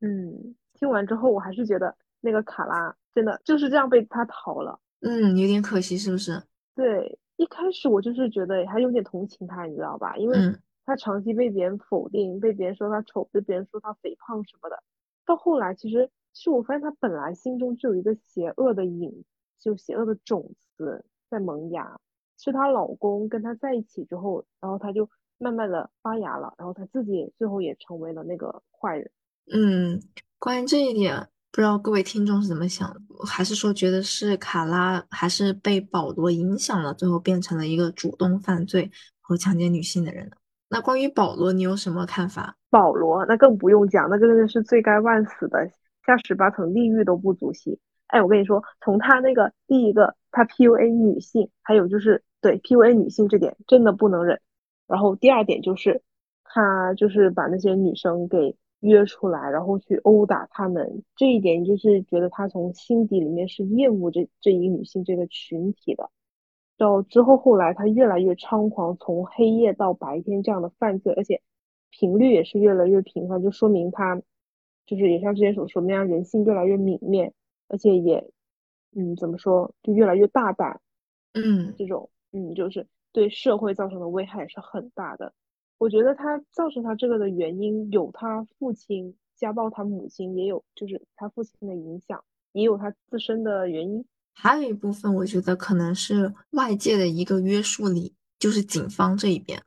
[0.00, 4.76] 嗯，听完之后，我还是觉得那个卡拉真的就是这样被他逃了。
[5.02, 6.42] 嗯，有点可惜，是不是？
[6.74, 10.16] 对，一开始我就是觉得还有点同情他，你知道吧？
[10.16, 10.36] 因为
[10.84, 14.82] 他长期被别人否定，被别人说他丑，被别人说他肥胖什么的。
[15.24, 19.24] 到后来，其实其实我发现他本来心中就有一个邪恶的影，
[19.58, 22.00] 就邪恶的种子在萌芽。
[22.38, 25.08] 是她老公跟她在一起之后，然后她就。
[25.38, 29.10] 慢慢的发芽了，然后她自己最后也成为了那个坏人。
[29.52, 30.00] 嗯，
[30.38, 32.94] 关于这一点，不知道各位听众是怎么想？
[33.26, 38.90] 还是说觉得是卡拉还是被保罗影响了，最后变成了一个主动犯罪
[39.22, 40.36] 和强奸女性的人呢？
[40.68, 42.54] 那关于保罗，你有什么看法？
[42.68, 45.66] 保罗那更不用讲，那个真的是罪该万死的，
[46.04, 47.80] 下十八层地狱都不足惜。
[48.08, 54.38] 哎，我跟你说，从他那个第一个，他 PUA 女性，还有就是对 PUA 女性这点，真的不能忍。
[54.86, 56.02] 然后第二点就是，
[56.44, 58.54] 他就是把那些女生给
[58.86, 61.02] 约出来，然后去殴打他们。
[61.14, 66.10] 这一点就是觉得他从心底里面是厌恶这这一女性这个群体的。
[66.78, 71.42] 到之后后来他越来越猖狂，从黑夜到白天这样的犯罪，而且
[71.90, 74.20] 频率也是越来越频繁，就说明他
[74.86, 77.32] 就是也像之前所说那样，人性越来越泯灭，
[77.68, 78.30] 而且也
[78.94, 80.80] 嗯怎么说就越来越大胆。
[81.34, 82.86] 嗯，这种嗯就是。
[83.12, 85.32] 对社会造成的危害也是很大的。
[85.78, 94.04] 我觉得他造成他这个的原因有他父亲家暴他母亲，也有就是他父亲的影响，也有他自身的原因。
[94.32, 99.62] 还有一部分，我觉得可能是外界的一个约束力，就是警方这一边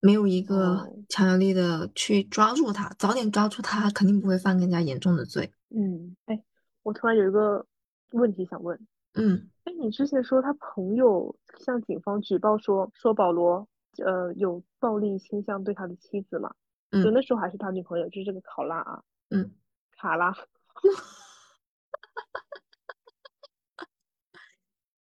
[0.00, 5.52] 没有一个哦，强有力的去抓住他，早点抓住他，肯定不会犯更加严重的罪。
[5.70, 6.42] 嗯，哎，
[6.82, 7.66] 我突然有一个
[8.12, 8.78] 问题想问，
[9.14, 11.34] 嗯哎，你之前说他朋友
[11.64, 13.68] 向警方举报说说保罗
[14.02, 16.50] 呃有暴力倾向对他的妻子嘛？
[16.90, 19.50] 就嗯那时候还是他女朋友，就是这个考拉啊，嗯
[19.96, 20.34] 卡拉。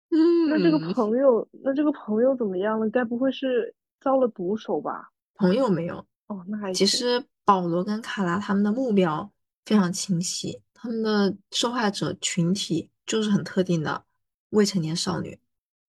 [0.10, 2.90] 嗯那这个嗯，朋友，那这个朋友怎么样了？
[2.90, 5.12] 该不会是遭了毒手吧？
[5.36, 5.98] 朋友没有。
[6.28, 6.74] 哦，那还行。
[6.74, 9.32] 其实保罗跟卡拉他们的目标
[9.66, 14.04] 非常清晰，他们的受害者群体就是很特定的
[14.50, 15.40] 未成年少女。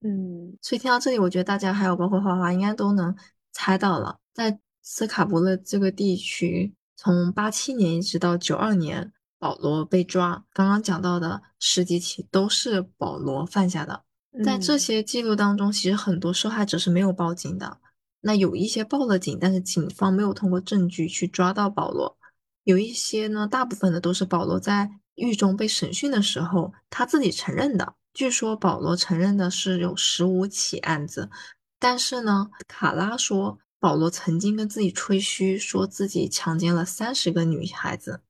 [0.01, 3.15] 嗯所以听到这里，我觉得大家还有包括花花应该都能
[3.53, 14.05] 猜到了，在斯卡伯勒这个地区，从八七年一直到九二年，保罗被抓，刚刚讲到的十几起都是保罗犯下的。
[14.45, 17.79] 在这嗯些记录当中，其实很多受害者是没有报警的。
[18.21, 22.17] 那有一些报了警，但是警方没有通过证据去抓到保罗。
[22.63, 27.95] 有一些呢，大部分的都是保罗在狱中被审讯的时候，他自己承认的。
[28.19, 31.31] 据说保罗承认的是有十五起案子，
[31.79, 38.21] 但是呢，卡拉说保罗曾经跟自己吹嘘，说自己强奸了三十个女孩子，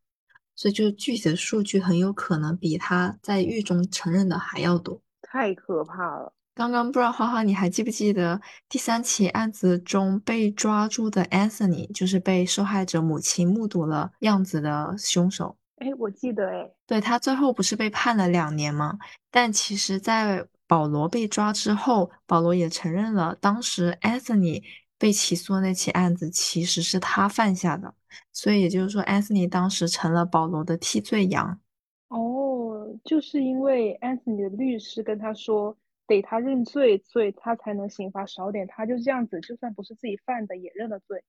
[0.54, 5.00] 所以就是具体的数据很有可能比他在狱中承认的还要多。
[5.22, 6.34] 太可怕了。
[6.54, 15.56] 刚刚不知道花花你还记不记得第三起案子中被抓住的 Anthony，就是被受害者母亲目睹了样子的凶手。
[15.78, 18.98] 哎，我记得哎，对，他最后不是被判了两年吗？
[19.30, 24.62] 但其实，在保罗被抓之后，保罗也承认了，当时 Anthony
[24.98, 27.94] 被起诉的那起案子其实是他犯下的，
[28.32, 31.60] 所以也就是说，Anthony 当时成了保罗的替罪羊。
[32.08, 35.76] 哦，就是因为 Anthony 的律师跟他说，
[36.06, 38.66] 得他认罪，所以他才能刑罚少点。
[38.66, 41.22] 他就这样子，就算不是自己犯的，也认了罪，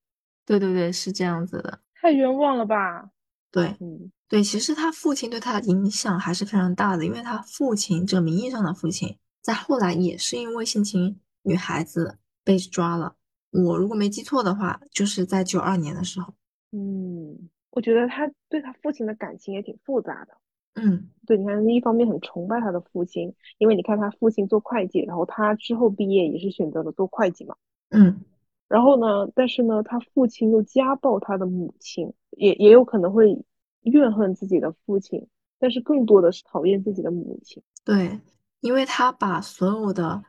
[0.45, 1.79] 对对对，是这样子的。
[2.01, 3.09] 太冤枉了吧？
[3.51, 13.15] 对嗯对，其实他父亲对他的影响还是非常大的，因为他父亲这个名义上的父亲，在后来也是因为性侵女孩子被抓了。
[13.49, 16.31] 我如果没记错的话，就是在九二年的时候。
[16.71, 20.37] 嗯，我觉得他对他父亲的感情也挺复杂的。
[20.75, 27.55] 嗯对，你看，一方面很崇拜他的父亲，因为你看他父亲做会计，然后他之后毕业也是选择了做会计嘛。
[27.89, 28.21] 嗯。
[28.67, 33.43] 然后呢，但是呢，他父亲又家暴他的母亲，也也有可能会
[33.83, 35.27] 怨恨自己的父亲，
[35.59, 37.61] 但是更多的是讨厌自己的母亲。
[37.83, 38.19] 对，
[38.59, 40.23] 因为他把所有的，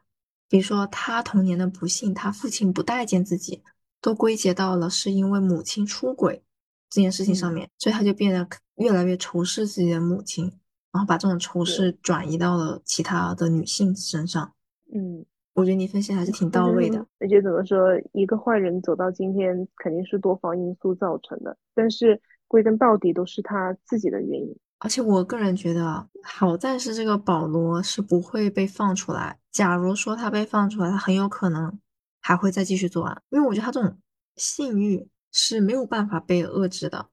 [0.49, 3.63] 比如说他童年的不幸，他父亲不待见自己，
[4.01, 6.43] 都归结到了是因为母亲出轨
[6.89, 8.47] 这件事情上嗯，面，所以他就变得
[8.77, 10.45] 越来越仇视自己的母亲，
[10.93, 14.53] 然后把这种仇视，转移到了其他的女性身上。
[14.93, 15.25] 嗯，
[15.55, 17.05] 我觉得你分析还是挺到位的。
[17.21, 17.79] 我觉得怎么说，
[18.13, 22.21] 一个坏人走到今天，肯定是多方因素造成的，但是
[22.51, 24.57] 归根到底都是他自己的原因。
[24.81, 29.39] 而且我个人觉得啊，好在是这个保罗是不会被放出来。
[29.53, 31.79] 假如说他被放出来，他很有可能
[32.21, 33.97] 还会再继续作案，因为我觉得他这种
[34.35, 37.07] 性欲是没有办法被遏制的，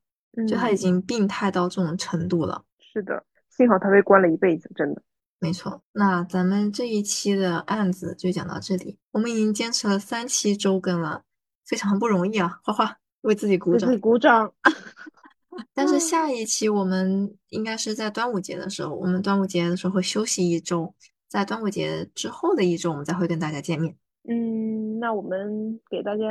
[0.48, 2.64] 就他已嗯，经病态到这种程度了。
[2.80, 5.02] 是的，幸好他被关了一辈子，真的。
[5.40, 11.22] 没错，那咱们这一期的案子就讲到这里，我们已经坚持了三期周更了，
[11.66, 12.60] 非常不容易啊！
[12.64, 14.00] 花花为自己鼓掌。
[14.00, 14.52] 鼓掌。
[15.74, 20.94] 但是下一期我们应该是在端午节的时候，我们端午节的时候会休息一周，
[21.28, 23.96] 在端午节之后的一周，我们再会跟大家见面，
[24.28, 26.26] 嗯，那我们给大家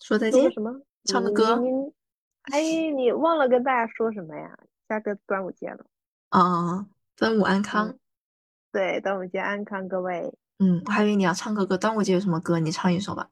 [0.00, 0.80] 说再见，说什么？
[1.04, 1.60] 唱个歌，
[2.52, 4.58] 哎，你忘了跟大家说什么呀？
[4.88, 5.86] 下个端午节了。
[6.30, 6.86] 啊，
[7.16, 7.98] 端午安嗯，康。
[8.72, 10.32] 对，端午节安康，各位。
[10.58, 12.58] 嗯，我还以为你要唱个歌，端午节有什么歌？
[12.58, 13.28] 你唱一首吧，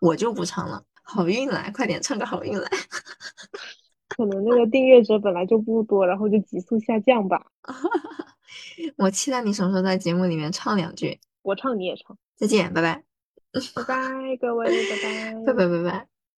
[0.00, 0.84] 我就不唱了。
[1.02, 2.68] 好运来，快点唱个好运来。
[4.08, 7.46] 可能那个订阅者本来就不多，然后就急速下降吧。
[8.96, 11.18] 我期待你什么时候在节目里面唱两句。
[11.42, 12.16] 我唱你也唱。
[12.36, 13.04] 再见，拜拜，
[13.74, 15.34] 拜拜，各位，拜拜。
[15.52, 16.17] 拜拜，拜拜。